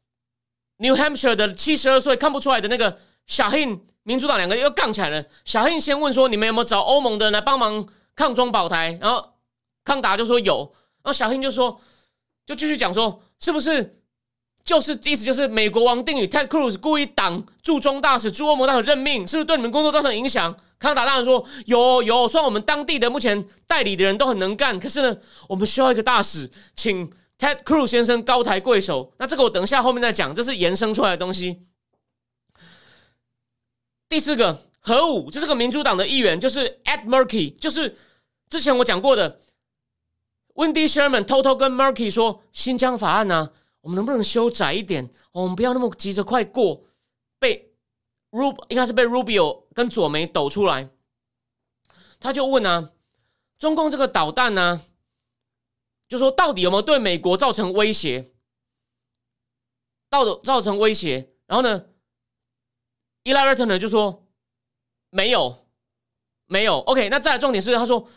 [0.78, 5.24] New Hampshire 的七十二岁看不出来的那个小黑民主党两个又杠起来了。
[5.44, 9.36] 小黑先问说：“你们有没有找欧盟的人来帮忙抗中保台？”然后
[9.84, 10.74] 康达就说有。
[11.04, 11.80] 然后小黑就说，
[12.48, 14.02] 就继续讲说，是不是
[14.66, 20.58] 就是意思就是美国王定宇 Ted Cruz 故意挡驻中大使驻欧盟大使任命，是不是对你们工作造成影响？
[20.80, 27.10] 康达大人说有有，虽然我们当地的目前代理的人都很能干，可是呢，我们需要一个大使，请
[27.40, 29.14] Ted Cruz 先生高抬贵手。
[29.20, 31.62] 那这个我等一下后面再讲，这是延伸出来的东西。
[34.10, 37.96] 第四个核武，这是个民主党的议员，就是 Ed Murkey，就是
[38.50, 39.40] 之前我讲过的
[40.56, 43.52] ，Wendy Sherman 偷偷跟 Murkey 说，新疆法案呢，
[43.86, 45.08] 我们能不能修窄一点？
[45.32, 46.86] 我们不要那么急着快过。
[47.38, 47.72] 被
[48.32, 50.90] Rub 应该是被 Rubio 跟左梅抖出来，
[52.20, 52.92] 他就问啊，
[53.60, 54.82] 中共这个导弹呢，
[56.08, 58.32] 就说到底有没有对美国造成威胁？
[60.10, 61.86] 到的造成威胁，然后呢？
[63.22, 64.26] 伊拉瑞特呢就说
[65.12, 65.68] 没有，
[66.48, 66.80] 没有。
[66.80, 68.08] OK，那再来重点是，他说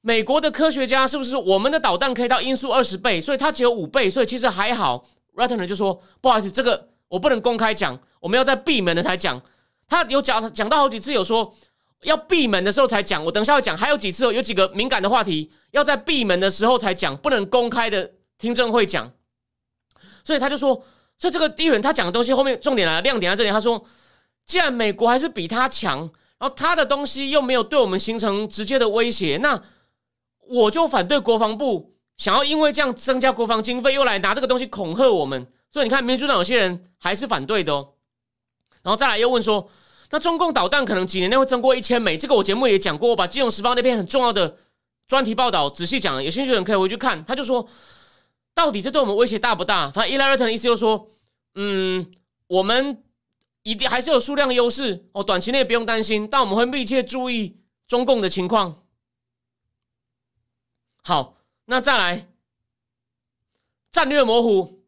[0.00, 5.04] 美国的科学家是不是我们的导弹可以到音速二十倍，所以它只有五倍，所以其实还好。
[5.34, 9.40] r a t t e r 就说不好意思，这个我不能公开讲，我们要在闭门的才讲。
[9.88, 11.52] 他有讲讲到好几次，有说
[12.02, 13.24] 要闭门的时候才讲。
[13.24, 19.12] 我等下要讲，还有几次有几个敏感的话题要在闭门的时候才讲，不能公开的听证会讲。
[20.24, 20.82] 所以他就说，
[21.18, 23.50] 所以这个第一轮他讲的东西后面重点来了，亮点在这里。
[23.50, 23.84] 他说。
[24.46, 25.98] 既然美国还是比他强，
[26.36, 29.62] 然后他的东西又没有对我们形成直接的威胁，那
[30.48, 35.46] 我就反对国防部想要因为这样增加国防经费，又来拿这个东西恐吓我们。
[35.70, 37.90] 所以你看，民主党有些人还是反对的哦。
[38.82, 39.68] 然后再来又问说，
[40.10, 42.16] 那中共导弹可能几年内会增过一千枚？
[42.16, 44.56] 这个我节目也讲过，我把《金融时报》那篇很重要的
[45.06, 47.24] 专题报道仔细讲，有兴趣的人可以回去看。
[47.24, 47.66] 他就说，
[48.54, 49.90] 到底这对我们威胁大不大？
[49.90, 51.08] 反正伊莱瑞特的意思就是说，
[51.54, 52.06] 嗯，
[52.46, 53.02] 我们。
[53.62, 58.74] 一定还是有数量优势哦，短期内不用担心，但我们会密切注意中共的情况。
[61.02, 62.28] 好，那再来
[63.90, 64.82] 战略模糊，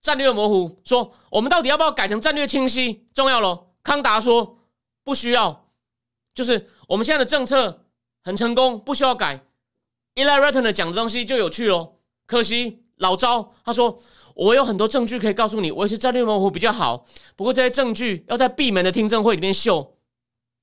[0.00, 3.06] 战略模糊，说我们到底要不要改成战略清晰？
[3.14, 3.74] 重要咯。
[3.82, 4.58] 康达说
[5.04, 5.70] 不需要，
[6.34, 7.86] 就是我们现在的政策
[8.22, 9.44] 很成功，不需要改。
[10.14, 12.00] e l i r a t t n 讲的东西就有趣咯。
[12.26, 14.00] 可惜老招，他说。
[14.36, 17.04] 我有很多证据可以告诉你，我是战略模糊比较好。
[17.36, 19.98] 不过这些证据要在闭门的听证会里面秀，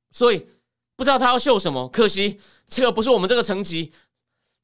[0.09, 0.47] 所以
[0.95, 1.87] 不知道他要秀什么。
[1.89, 3.93] 可惜这个不是我们这个层级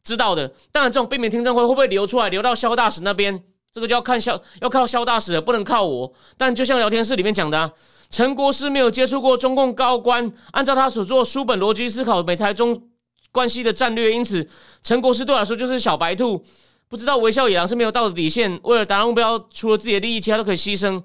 [0.03, 0.51] 知道的。
[0.71, 6.13] 当然，这种闭门听证会会不会流出来，流到肖大使那边，这个就要看肖，要靠肖大使，不能靠我。
[6.37, 7.73] 但就像聊天室里面讲的，
[8.09, 12.89] 陈国师没有接触过中共高官，按照他所做书本逻辑思考美台中
[13.31, 14.47] 关系的战略，因此
[14.83, 16.45] 陈国师对我来说就是小白兔。
[16.89, 21.01] 不知道微笑野狼是没有道德底线，为了达到目标，除了自己的利益，其他都可以牺牲。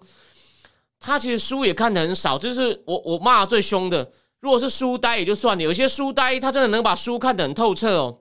[1.01, 4.11] 他其实书也看的很少，就是我我骂最凶的。
[4.41, 8.19] 如果是书呆也就算了，有些书呆他真的能把书看得很透彻哦。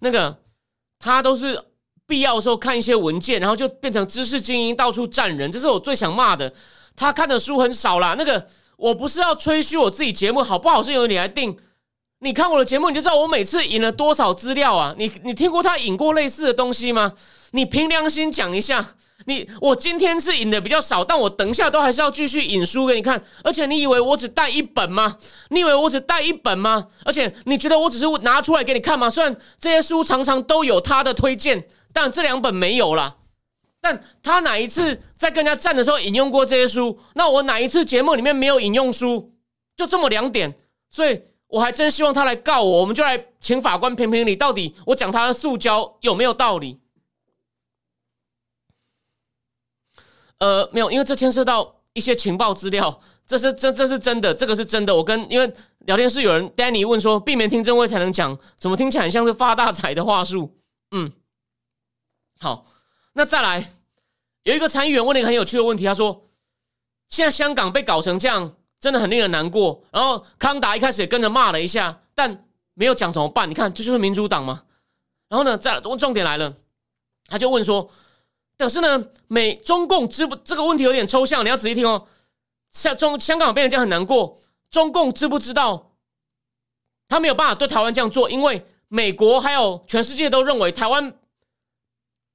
[0.00, 0.36] 那个
[0.98, 1.62] 他都是
[2.06, 6.52] 必要的时候看一些文件，然后就变成知识精英到处站人，这是我最想骂的。
[6.96, 8.14] 他看的书很少啦。
[8.18, 8.46] 那个
[8.76, 11.56] 我不是要吹嘘我自己节目好不好，是由你来定。
[12.22, 14.94] 你看我的节目，你就知道我每次引了多少资料啊！
[14.98, 17.14] 你你听过他引过类似的东西吗？
[17.52, 18.94] 你凭良心讲一下，
[19.26, 23.22] 你我今天是引的比较少，但我等一下都还是要继续引书给你看。
[23.44, 25.16] 而且你以为我只带一本吗？
[25.50, 26.88] 你以为我只带一本吗？
[27.04, 29.10] 而且你觉得我只是拿出来给你看吗？
[29.10, 33.16] 虽然这些书常常都有他的推荐，但这两本没有了。
[33.80, 36.98] 但他哪一次在跟人家站的时候引用过这些书？
[37.14, 39.32] 那我哪一次节目里面没有引用书？
[39.76, 40.54] 就这么两点，
[40.90, 41.22] 所以。
[41.52, 46.78] 我还真希望他来告我，我们就来请法官评评理，到底我讲他的塑胶有没有道理？
[50.40, 54.94] 呃，没有，因为这牵涉到一些情报资料，这是这这是真的，这个是真的。
[54.94, 55.50] 我跟因为
[55.86, 60.58] 聊天室有人 Danny 问说，避免听证会才能讲，怎么听起来很像是发大财的话术？
[60.90, 61.12] 嗯，
[62.40, 62.66] 好，
[63.12, 63.72] 那再来
[64.42, 66.28] 有一个参议员问了一个很有趣的问题，他说，
[67.08, 68.56] 现在香港被搞成这样。
[68.80, 69.84] 真的很令人难过。
[69.90, 73.46] 然后康达一开始也跟着骂了一下，但没有讲怎么办。
[73.46, 74.62] 你看，这就是民主党吗？
[75.28, 76.56] 然后呢，再问重点来了，
[77.26, 77.90] 他就问说
[78.60, 82.06] ：“可是呢，美中共知不这个问题有点抽象，你要仔细听哦。
[82.70, 84.38] 像中香港变成这样很难过，
[84.70, 85.92] 中共知不知道？
[87.08, 91.12] 他没有办法对台湾这样做，因为美国还有全世界都认为台湾，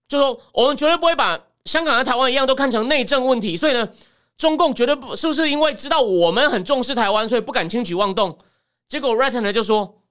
[0.09, 3.87] 就说我们绝对不会把香港和台湾一样都看成内政问题，所以呢。”
[4.37, 8.37] 中共绝对不是不是因为知道我们很重视台湾，所以不敢轻举妄动。
[8.89, 10.01] 结果 r a t t n 就说：“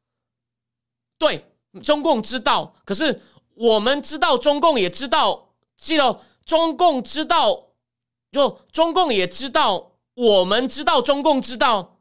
[1.21, 1.45] 对，
[1.83, 3.21] 中共知道，可是
[3.55, 5.44] 我们知道，中共也知道，
[5.85, 7.75] 记得中共知道，
[8.33, 12.01] 就中共也知道，我们知道，中共知道，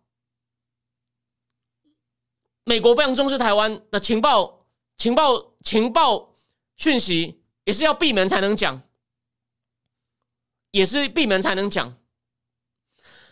[2.64, 4.66] 美国非常重视台湾的情报，
[4.98, 6.34] 情报，情报
[6.78, 8.82] 讯息也是要闭门才能讲，
[10.72, 11.98] 也是闭门才能讲。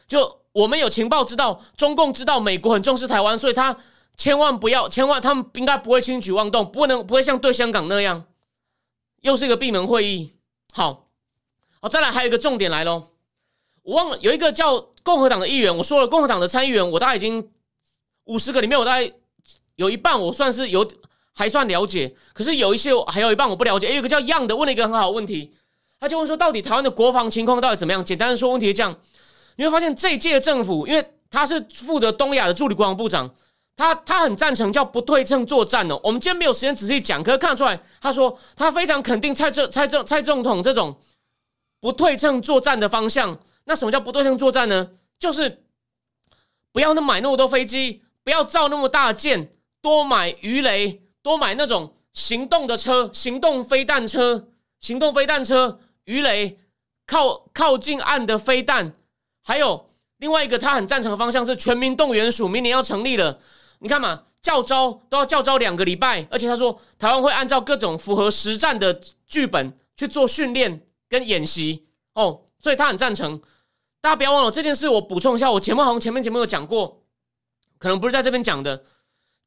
[0.05, 3.77] 就我们有情报知道，中共知道美国很重视台湾，所以他
[4.17, 8.27] 千万不要，千万他们应该不会轻举妄动，不能不会像对香港那样，
[9.21, 10.35] 又是一个闭门会议。
[10.73, 11.07] 好，
[11.81, 13.09] 好，再来还有一个重点来喽，
[13.83, 17.51] 我忘了有一个叫共和党的议员，我说了，共和党的参议员，我大概已经
[18.23, 19.11] 五十个里面，我大概
[19.75, 20.89] 有一半我算是有
[21.33, 23.91] 还算了解，可是有一些还有一半我不了解。
[23.91, 25.53] 有一个叫样的问了一个很好问题，
[25.99, 28.03] 他就问说，到底台湾的国防情况到底怎么样？
[28.03, 28.97] 简单的说，问题是这样。
[29.57, 33.29] 你会发现这一届政府，因为他是负责东亚的助理国防部长，
[33.75, 35.99] 他他很赞成叫不对称作战哦。
[36.03, 40.99] 我们今天没有时间仔细讲，可是看出来，他说他非常肯定蔡政蔡政蔡总统这种
[41.79, 43.39] 不对称作战的方向。
[43.63, 44.91] 那什么叫不对称作战呢？
[45.19, 45.63] 就是
[46.71, 49.51] 不要那买那么多飞机，不要造那么大的舰，
[49.81, 54.49] 多买鱼雷，多买那种行动的车，行动飞弹车，
[54.79, 56.59] 行动飞弹车，鱼雷，
[57.05, 58.93] 靠靠近岸的飞弹。
[59.43, 63.39] 还有另外一个，他很赞成的方向是全民动员署，明年要成立了。
[63.81, 73.41] 你看嘛，教招都要教招两个礼拜，而且他说台湾会按照各种符合实战的剧本去做训练跟演习哦，所以他很赞成。
[73.99, 77.03] 大家不要忘了这件事，我补充一下，我节目好像前面节目有讲过，
[77.79, 78.83] 可能不是在这边讲的。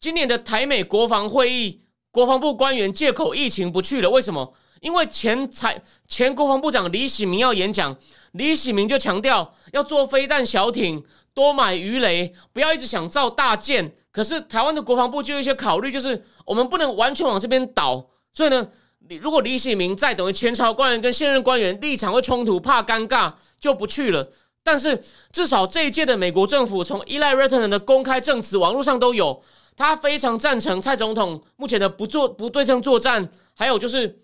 [0.01, 4.55] 今年的台美国防会议，国防部官员借口疫情不去了，为什么？
[4.80, 7.97] 因为前财前国防部长李喜明要演讲，
[8.32, 11.03] 李喜明就强调要做飞弹小艇，
[11.35, 13.95] 多买鱼雷，不要一直想造大舰。
[14.11, 18.09] 可是台湾的国防部就有一些考虑，就是我们不能完全往这边倒。
[18.32, 18.68] 所以呢，
[19.09, 24.32] 你如果李喜明在，等于前朝官员跟现任官员立场会冲突，怕尴尬就不去了。
[24.62, 29.43] 但是至少这一届的美国政府，从依赖瑞特人的公开证词，网络上都有，
[29.76, 34.18] 他非常赞成蔡总统目前的不做不对称作战，还有就是。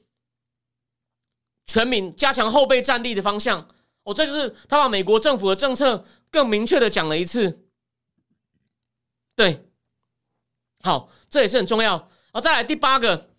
[1.67, 3.65] 全民加强后备战力的方向，
[4.03, 7.67] 哦，这就是他把美国政府的政策更明确的讲了一次。
[9.35, 9.69] 对，
[10.83, 12.09] 好，这也是很重要。
[12.33, 13.31] 好，再来第八个，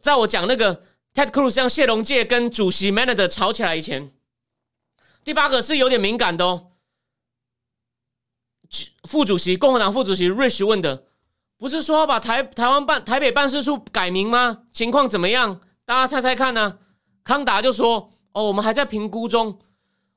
[0.00, 0.84] 在我讲那个
[1.14, 4.10] Ted Cruz 像谢龙介跟主席 m a n d e r 吵起来以前，
[5.24, 6.72] 第八个是有点敏感的哦。
[9.04, 11.06] 副主席共和党副主席 Rich 问的，
[11.56, 14.64] 不是说要把台台湾办台北办事处改名吗？
[14.70, 15.60] 情况怎么样？
[15.84, 16.78] 大家猜猜看呢？
[17.24, 19.58] 康达就说：“哦，我们还在评估中。”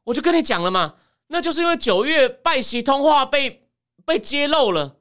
[0.03, 0.95] 我就跟你讲了嘛，
[1.31, 3.65] 那就是因为九月拜席通话被
[4.05, 4.97] 被揭露了，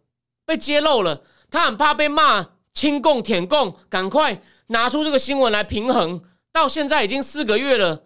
[0.47, 6.23] 被揭露了，他很怕被骂亲共舔共，赶快拿出这个新闻来平衡。
[6.53, 8.05] 到现在已经四个月了，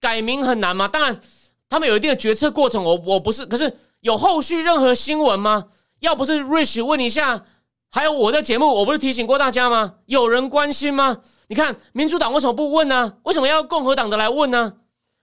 [0.00, 0.88] 改名很难吗？
[0.88, 1.20] 当然，
[1.68, 2.82] 他们有一定的决策过程。
[2.82, 5.68] 我我不是，可是有后续任何新闻吗？
[6.00, 7.44] 要不是 Rich 问一下，
[7.90, 9.94] 还有我的节目，我不是提醒过大家吗？
[10.06, 11.18] 有人关心吗？
[11.46, 13.18] 你看，民主党为什么不问呢？
[13.22, 14.74] 为什么要共和党的来问呢？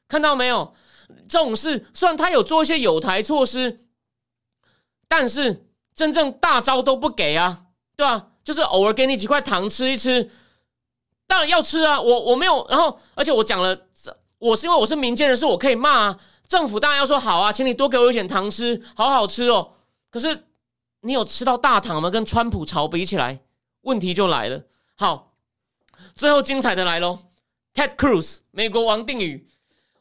[0.07, 0.73] 看到没有？
[1.27, 3.79] 这种事虽然他有做一些有台措施，
[5.07, 8.31] 但是真正大招都不给啊，对吧？
[8.43, 10.31] 就是偶尔给你几块糖吃一吃，
[11.27, 11.99] 当然要吃啊。
[12.01, 13.87] 我我没有，然后而且我讲了，
[14.39, 16.19] 我是因为我是民间人士，我可以骂啊。
[16.47, 19.73] 政府当然要说好啊，请你多给我一点糖吃，好好吃哦。
[20.09, 20.47] 可是
[21.01, 22.09] 你有吃到大糖吗？
[22.09, 23.41] 跟川普朝比起来，
[23.81, 24.63] 问题就来了。
[24.95, 25.27] 好。
[26.15, 27.19] 最后精彩的来喽
[27.73, 29.45] ，Ted Cruz，美国王定宇。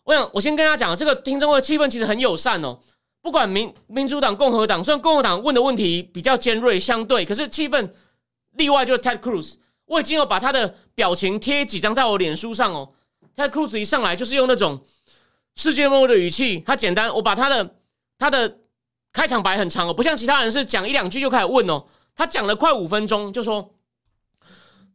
[0.09, 2.78] 我想，我先跟大家讲，这个听众会气氛其实很友善哦。
[3.20, 7.90] 不管民民主党、共和党，虽然共和党问的问题比较尖锐，相对，可是气氛
[8.52, 9.56] 例外就是 Ted Cruz。
[9.84, 12.90] 我已经有把他的表情贴几张在我脸书上哦。
[13.36, 14.82] Ted Cruz 一上来就是用那种
[15.56, 17.76] 世界末日的语气，他简单，我把他的
[18.16, 18.61] 他的
[19.12, 21.84] 开场白很长哦，不像其他人是讲一两句就开始问哦。
[22.16, 23.74] 他讲了快五分钟，就说。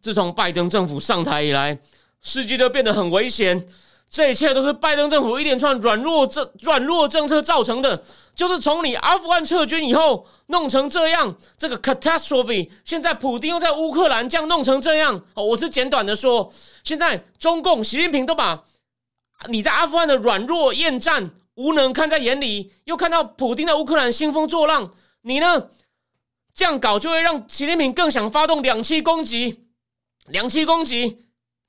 [0.02, 1.80] 自从拜登政府上台以来，
[2.20, 3.66] 世界都变得很危险。
[4.14, 8.04] 这一切都是拜登政府一连串软弱政软弱政策造成的。
[8.36, 12.70] 就是从你阿富汗撤军以后弄成这样，这个 catastrophe。
[12.86, 15.20] 现在普京又在乌克兰这样弄成这样。
[15.34, 16.54] 哦，我是简短的说，
[16.84, 18.64] 现在中共习近平都把
[19.48, 24.92] 你在阿富汗的软弱、厌战、无能看在眼里，又看到普京在乌克兰兴风作浪，
[25.24, 25.70] 你呢
[26.54, 29.66] 这样搞就会让习近平更想发动两栖攻击。
[30.28, 31.26] 两栖攻击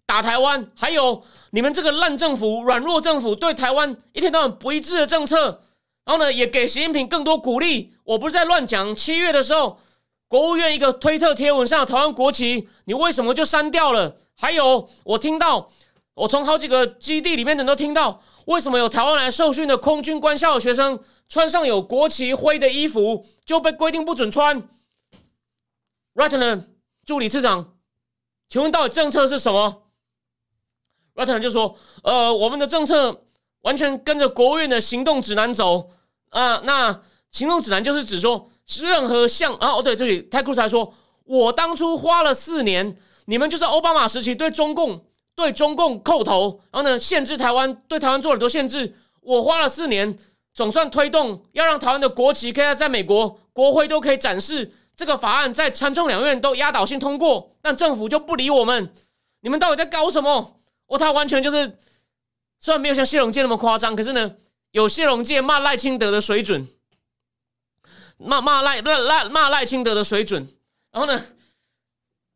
[0.06, 1.24] 打台湾，还有
[1.54, 5.62] 你们这个烂政府、软弱政府对台湾一天到晚不一致的政策，
[6.04, 7.94] 然后呢，也给习近平更多鼓励。
[8.02, 8.94] 我不是在乱讲。
[8.96, 9.78] 七月的时候，
[10.26, 14.16] 国务院一个推特贴文上的台湾国旗，你为什么就删掉了？
[14.34, 15.70] 还有，我听到，
[16.14, 20.98] 我从好几个基地里面的都听到，为什么有台湾来受训的空军官校的学生
[21.28, 24.60] 穿上有国旗徽的衣服就被规定不准穿
[26.16, 26.64] ？Right 呢，
[27.06, 27.76] 助理次长。
[28.48, 29.83] 请问到底政策是什么
[31.14, 33.22] r a t t e r 就说：“呃，我们的政策
[33.62, 35.90] 完全跟着国务院的行动指南走
[36.30, 36.60] 啊。
[36.64, 37.00] 那
[37.30, 38.50] 行动指南就是指说，
[38.80, 40.92] 任何像啊，哦对，这里泰库斯还说，
[41.24, 42.96] 我当初花了四年，
[43.26, 45.04] 你们就是奥巴马时期对中共
[45.34, 48.94] 对中共叩头，然后呢限制台湾，对台湾做很多限制。
[49.20, 50.18] 我花了四年，
[50.52, 58.92] 总算推动要让台湾的国旗可以在美国国会都可以展示。”这个法案在参众两院都压倒性通过，但政府就不理我们。
[59.40, 60.60] 你们到底在搞什么？
[60.98, 61.76] 他完全就是，
[62.58, 64.36] 虽然没有像谢龙介那么夸张，可是呢，
[64.70, 66.66] 有谢龙介骂赖清德的水准，
[68.16, 70.48] 骂骂赖赖赖骂赖清德的水准。
[70.90, 71.24] 然后呢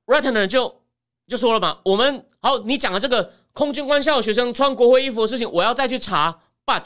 [0.06, 0.82] r e t n e r 就
[1.26, 6.84] 就说了嘛，我们好，你讲的这个空军官校学生穿国徽衣服的事情，我要再去查，but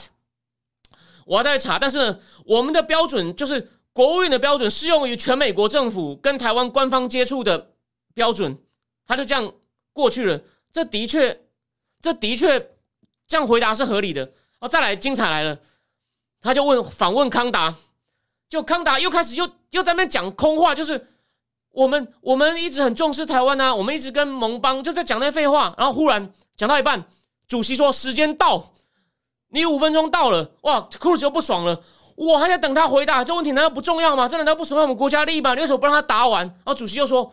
[1.26, 3.68] 我要再去查，但是呢，我们的标准就是。
[3.94, 7.74] 国务院的标准适用于全美国政府跟台湾官方接触的
[8.14, 8.56] 标准，
[9.06, 9.52] 他就这样
[9.92, 10.40] 过去了。
[10.72, 11.41] 这的确，
[12.02, 12.60] 这的确
[13.26, 14.30] 这样回答是合理的。
[14.58, 15.58] 哦，再来，精彩来了，
[16.40, 17.74] 他就问反问康达，
[18.48, 21.08] 就康达又开始又又在那边讲空话，就是
[21.70, 25.74] 我们我们一直很重视台湾啊，我们一直跟盟邦就在讲那废话。
[25.78, 27.04] 然后忽然讲到一半，
[27.48, 28.72] 主席说时间到，
[29.48, 31.82] 你五分钟到了，哇，库斯又不爽了。
[32.14, 34.28] 我还在等他回答这问题，难道不重要吗？
[34.28, 35.54] 这难道不损害我们国家利益吗？
[35.54, 36.46] 你为什么不让他答完？
[36.46, 37.32] 然后主席又说：“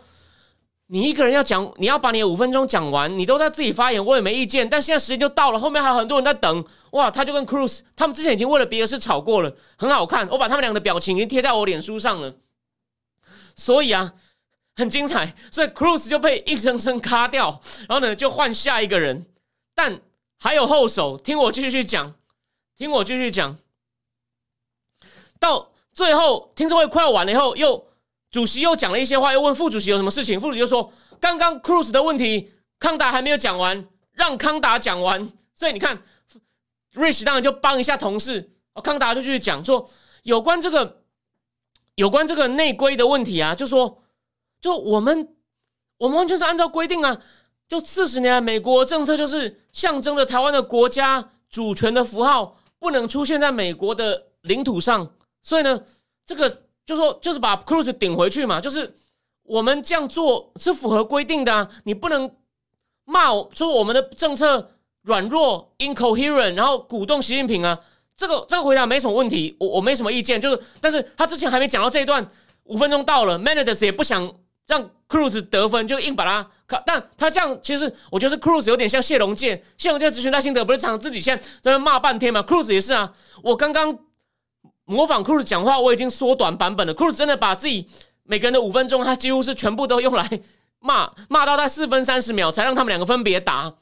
[0.92, 4.68] 你一个人要讲，你要把你的五分钟讲完，你都在自己发言，我也没意见。
[4.68, 6.66] 但现在时间就到了，后面还有很多人在等。
[6.94, 10.28] 哇，他就跟 Cruz 他们之前已经为了别的事吵过了，很好看。
[10.30, 12.34] 我把他们俩的表情已经贴在我脸书上了，
[13.56, 14.16] 所以啊，
[14.78, 15.36] 很精彩。
[15.52, 19.28] 所以 Cruz 就被硬生生卡掉，然后呢，就换下一个人。
[19.76, 20.02] 但
[20.40, 22.16] 还有后手，听我继续去讲，
[22.76, 23.56] 听我继续讲。”
[25.40, 27.86] 到最后，听证会快要完了以后，又
[28.32, 30.40] 主席又讲了一些话，又问副主席有什么事情。
[30.40, 36.02] 副主席就说：“刚刚 Cruz 的问题，康达还没有讲完，让康达讲完。”所以你看
[36.94, 38.52] ，Rich 当然就帮一下同事，
[38.84, 39.90] 康达就继续讲说
[40.24, 41.04] 有关这个
[41.96, 44.04] 有关这个内规的问题啊，就说
[44.62, 45.36] 就我们
[45.98, 47.20] 我们完全是按照规定啊，
[47.68, 55.16] 就四十年来美国政策就是象征着台湾的国家主权的符号不能出现在美国的领土上。
[55.42, 55.84] 所以呢，
[56.26, 58.96] 这个就说就是把 Cruz 顶回去嘛，就是
[59.44, 62.32] 我们这样做是符合规定的啊，你不能
[63.06, 64.72] 骂我说我们的政策
[65.04, 67.80] 软弱 incoherent，然后鼓动习近平啊，
[68.18, 72.28] 这个这个回答没什么问题，我我没什么意见，就是但是他之前还没讲到这一段，
[72.64, 74.34] 五分钟到了，Mendes 也不想
[74.66, 76.26] 让 Cruz 得分，就硬把
[76.68, 83.14] 他，但他这样其实我觉得是 Cruz 有点像谢龙健，谢龙介执行赖清德不是常自己现在在骂半天嘛，Cruz 也是啊，
[83.44, 84.00] 我刚刚。
[84.90, 86.96] 模仿 Cruz 讲话，我已经缩短版本了。
[86.96, 87.88] Cruz 真的把自己
[88.24, 90.42] 每个人的五分钟，他几乎是全部都用来
[90.80, 93.76] 骂，骂到他四分三十秒才让他们两个分别答。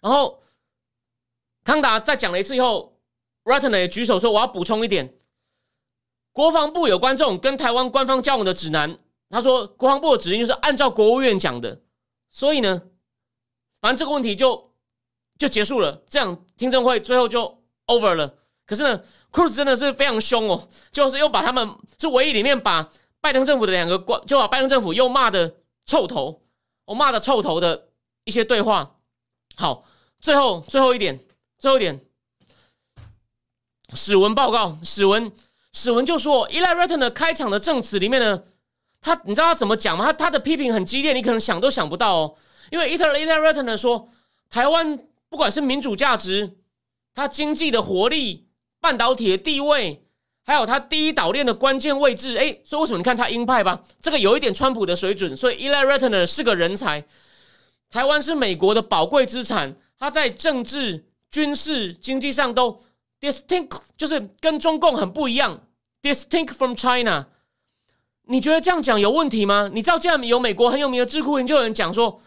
[0.00, 0.42] 然后
[1.62, 2.98] 康达再讲了一次以后
[3.44, 5.14] r a t t e n 也举手说：“我要补充一点，
[6.32, 8.98] 国防部有关这种跟台湾官方交往的指南，
[9.28, 11.82] 他说国防部的指令就是按照国务院讲的，
[12.30, 12.82] 所以呢，
[13.80, 14.72] 反正这个问题就
[15.38, 16.02] 就结束了。
[16.08, 18.34] 这样听证会最后就 over 了。
[18.66, 19.00] 可是呢？”
[19.32, 21.68] Cruz 真的是非常凶哦，就是又把他们
[21.98, 25.54] 是唯一里面把拜登政府的两个官，就把拜登政府又骂的
[25.86, 26.42] 臭头，
[26.84, 27.88] 我骂的臭头的
[28.24, 28.96] 一些对话。
[29.54, 29.84] 好，
[30.20, 31.20] 最后最后一点，
[31.58, 32.00] 最后一点，
[33.94, 35.30] 史文报告，史文
[35.72, 38.42] 史文就说，Eli Ratner 的开场的证词里面呢，
[39.00, 40.06] 他你知道他怎么讲吗？
[40.06, 42.34] 他他的批评很激烈，你可能想都想不到哦。
[42.70, 44.08] 因为 Eli Eli Ratner 说，
[44.48, 46.58] 台湾不管是民主价值，
[47.14, 48.49] 它经济的活力。
[48.80, 50.02] 半导体的地位，
[50.42, 53.82] 还有它第一岛链的关键位置，哎，所以为什么你看它鹰派吧？
[54.00, 57.04] 这个有一点川普的水准，所以 Eli r e t n e r 是个人才。
[57.90, 62.80] 台湾是美国的宝贵资产，他在政治、军事、经济上都
[63.20, 65.66] distinct，就是跟中共很不一样
[66.00, 67.26] ，distinct from China。
[68.22, 69.70] 你觉得这样讲有问题吗？
[69.74, 72.22] 你知道，这样有美国很有名的智库研究员讲说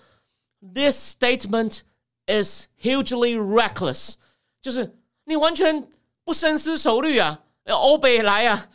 [0.75, 1.79] ，this statement
[2.27, 4.15] is hugely reckless，
[4.61, 5.87] 就是你完全。
[6.23, 8.69] 不深思熟虑啊，要欧北来啊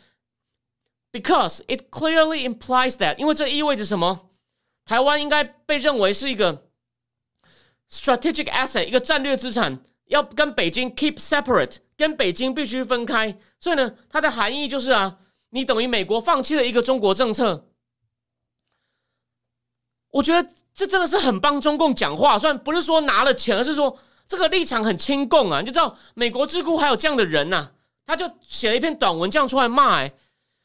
[1.11, 4.29] ，because it clearly implies that，因为这意味着什么？
[4.85, 6.67] 台湾应该被认为是一个
[7.91, 13.37] strategic asset，一个战略资产，要跟北京 keep separate，跟北京必须分开。
[13.59, 15.17] 所以呢，它的含义就是啊，
[15.49, 17.67] 你等于美国放弃了一个中国政策。
[20.11, 23.97] 我觉得这真的是很帮中共讲话，虽然不是说拿了钱，而是说。
[24.29, 27.71] 这个立场很亲共啊，你就知道美国智库还有这样的人呐，
[28.05, 30.13] 他就写了一篇短文这样出来骂哎，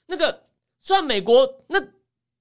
[0.06, 0.42] 那个
[0.82, 1.82] 虽然美国那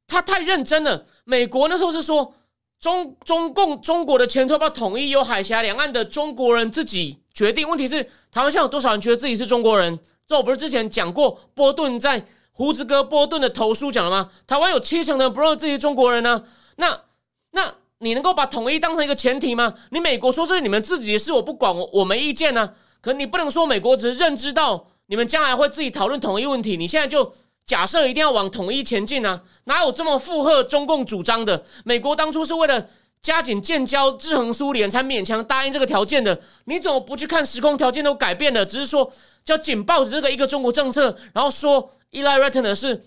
[0.05, 2.35] 他太认真了，美国那时候是说
[2.77, 7.67] 中中共中国的前途要不要统一，由海峡两岸的中国人自己决定。
[7.67, 9.97] 问题是台湾现在有多少人觉得自己是中国人？
[10.27, 14.29] 这我不是之前讲过，波顿在胡子哥波顿的投书讲了吗？
[14.45, 16.43] 台湾有七成的人不认为自己是中国人呢？
[16.75, 17.01] 那
[18.03, 19.73] 你能够把统一当成一个前提吗？
[19.89, 22.73] 你美国说这是你们自己的事，我不管，我我没意见呢。
[23.01, 27.33] 可你不能说美国只是认知到你们将来会自己讨论统一问题，你现在就。
[27.65, 29.41] 假设一定要往统一前进呢？
[29.63, 31.63] 哪有这么附和中共主张的？
[31.85, 32.89] 美国当初是为了
[33.21, 36.41] 加紧建交、制衡苏联，才勉强答应这个条件的。
[36.65, 38.65] 你怎么不去看时空条件都改变了？
[38.65, 39.09] 只是说
[39.45, 43.05] 叫紧抱着这个一个中国政策，然后说 Eli Ratner 是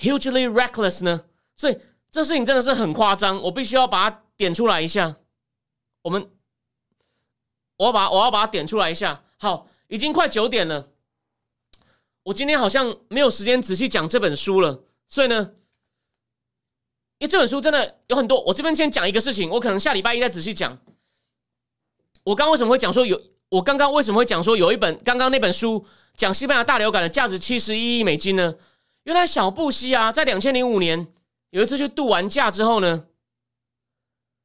[0.00, 1.22] hugely reckless 呢？
[1.54, 1.78] 所以
[2.12, 5.16] 这事情真的是很夸张，我必须要把它点出来一下。
[6.02, 6.30] 我们
[7.78, 9.24] 我要把我要把它点出来一下。
[9.38, 10.90] 好，已经快九点了。
[12.24, 15.54] 我今天好像没有时间仔细讲这本书了，所以呢，
[17.16, 20.78] 因为这本书真的有很多，我这边先讲一个事情，我可能下礼拜一再仔细讲。
[22.24, 23.20] 我刚为什么会讲说有？
[23.48, 25.84] 我刚刚为什么会讲说有一本刚刚那本书
[26.14, 28.54] 讲西班牙大流感的价值七十一亿美金呢？
[29.04, 31.12] 原来小布希啊，在两千零五年
[31.52, 33.06] 有一次去度完假之后呢，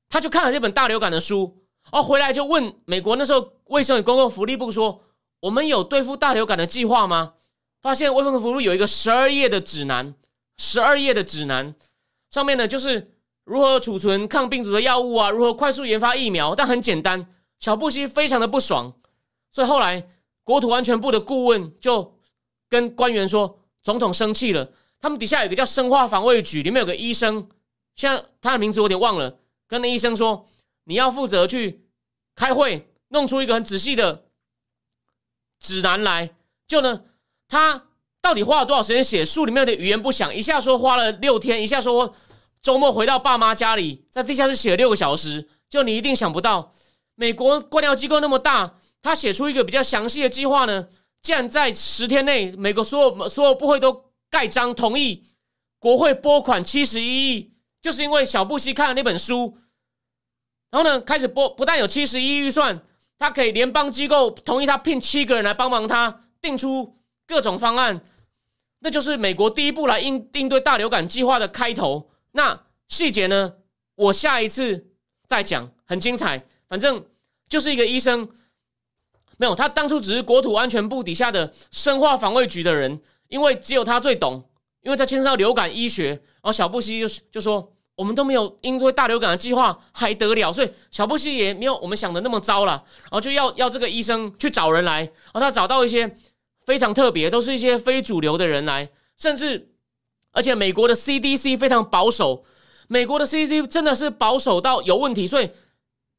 [0.09, 1.57] 他就看了这本大流感的书，
[1.89, 5.01] 哦，回来就问美国那时候卫生与公共福利部说
[5.39, 7.35] ：“我们有对付大流感的计划吗？”
[7.81, 10.13] 发现卫生福利有一个十二页的指南，
[10.57, 11.73] 十二页的指南
[12.29, 13.13] 上面呢，就是
[13.45, 16.53] 如何储存抗病毒的药物啊，如何快速研发疫苗。
[16.53, 18.93] 但很简单，小布希非常的不爽，
[19.49, 20.09] 所以后来
[20.43, 22.19] 国土安全部的顾问就
[22.67, 24.69] 跟官员说，总统生气了。
[24.99, 27.47] 他们底下有个叫生化防卫局，里面有个医生，
[27.95, 30.47] 现在他的名字我有点忘了，跟那医生说，
[30.85, 31.87] 你要负责去
[32.35, 34.25] 开会，弄出一个很仔细的
[35.59, 36.35] 指南来，
[36.67, 37.03] 就呢。
[37.49, 37.85] 他
[38.19, 39.45] 到底花了多少时间写书？
[39.45, 42.13] 里面的语言不详，一下说花了六天，一下说
[42.61, 45.47] 周末回到爸妈家里，在地下室写了六个小时。
[45.69, 46.73] 就你一定想不到，
[47.15, 50.89] 美国官僚机构那么大，他写出一个比较详细的计划呢，
[51.21, 55.23] 竟然在十天内，美国所有所有部会都盖章同意，
[55.79, 59.57] 国会拨款七十一亿，就是因为小布希看了那本书，
[60.69, 62.81] 然后呢，开始拨，不但有七十一亿预算，
[63.17, 66.95] 他可以联邦机构同意他聘七个人来帮忙他定出。
[67.29, 67.99] 各种方案，
[68.79, 72.09] 那就是美国第一步来应应对大流感计划的开头。
[72.31, 72.57] 那
[72.87, 73.55] 细节呢？
[73.95, 74.93] 我下一次
[75.27, 76.45] 再讲，很精彩。
[76.69, 77.05] 反正
[77.49, 78.29] 就是一个医生，
[79.37, 84.43] 没有他当初只是国土安全部底下的生化防卫局的人，因为只有他最懂，
[84.81, 86.09] 因为他牵涉到流感医学。
[86.09, 92.83] 然后小布希就就说：“我们都没有应对大流感的计划，还得了？”所以小布希也没有我们想的那么糟了。
[93.03, 96.17] 然后就要要这个医生去找人来，然后他找到一些。
[96.67, 99.69] 非常特别，都是一些非主流的人来，甚至
[100.33, 102.43] 而且美国的 CDC 非常保守，
[102.89, 105.49] 美国的 CDC 真的是保守到有问题，所以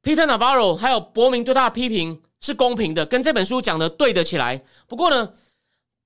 [0.03, 4.65] Peter Navarro 还有伯明对他的批评是公平的，跟这本书讲的对得起来。
[4.87, 5.35] 不过呢，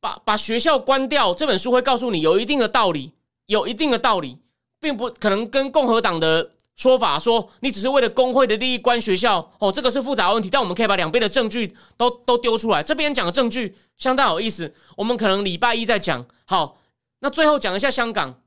[0.02, 3.12] 把把学校关掉，这本书会告诉你有一定的道理，
[3.46, 4.36] 有一定的道理，
[4.80, 6.50] 并不可能跟共和党的。
[6.74, 12.82] 说法说你只是为了工会的利益关学校哦，这个是复杂问题，但我们可以把两边的证据都都丢出来。
[12.82, 16.24] 这边讲的证据相当有意思，我们可能礼拜一再讲。
[16.46, 16.78] 好，
[17.20, 18.40] 那最后讲一下香港，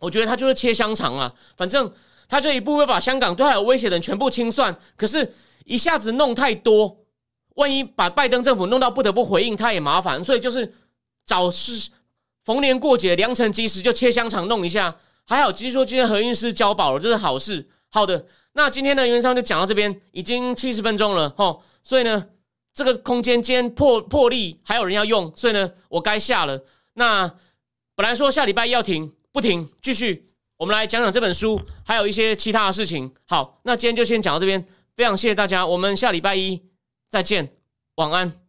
[0.00, 1.92] 我觉得他就是切香肠啊，反正
[2.26, 5.34] 他就一步步把香港对他有威胁的人全部清算，可是
[5.66, 6.96] 一下子弄太多，
[7.56, 10.72] 万一把拜登政府弄到不得不回应，他也麻烦，所以就是
[11.28, 11.90] 找是
[12.42, 14.96] 逢年过节良辰吉时就切香肠弄一下。
[15.26, 17.68] 还好，其实说今天何韵诗交保了，这是好事。
[17.90, 21.62] 好的，那今天的原商就讲到这边，已经七十分钟了吼。
[21.82, 22.28] 所以呢，
[22.72, 26.64] 这个空间今天破破例，还有人要用，所以呢，我该下了。
[26.94, 27.30] 那
[27.94, 30.32] 本来说下礼拜一要停，不停，继续。
[30.56, 33.12] 我们来讲讲这本书，还有一些其他的事情。
[33.26, 36.62] 好，那今天就先讲到这边，非常谢谢大家，我们下礼拜一
[37.10, 37.52] 再见，
[37.96, 38.47] 晚安。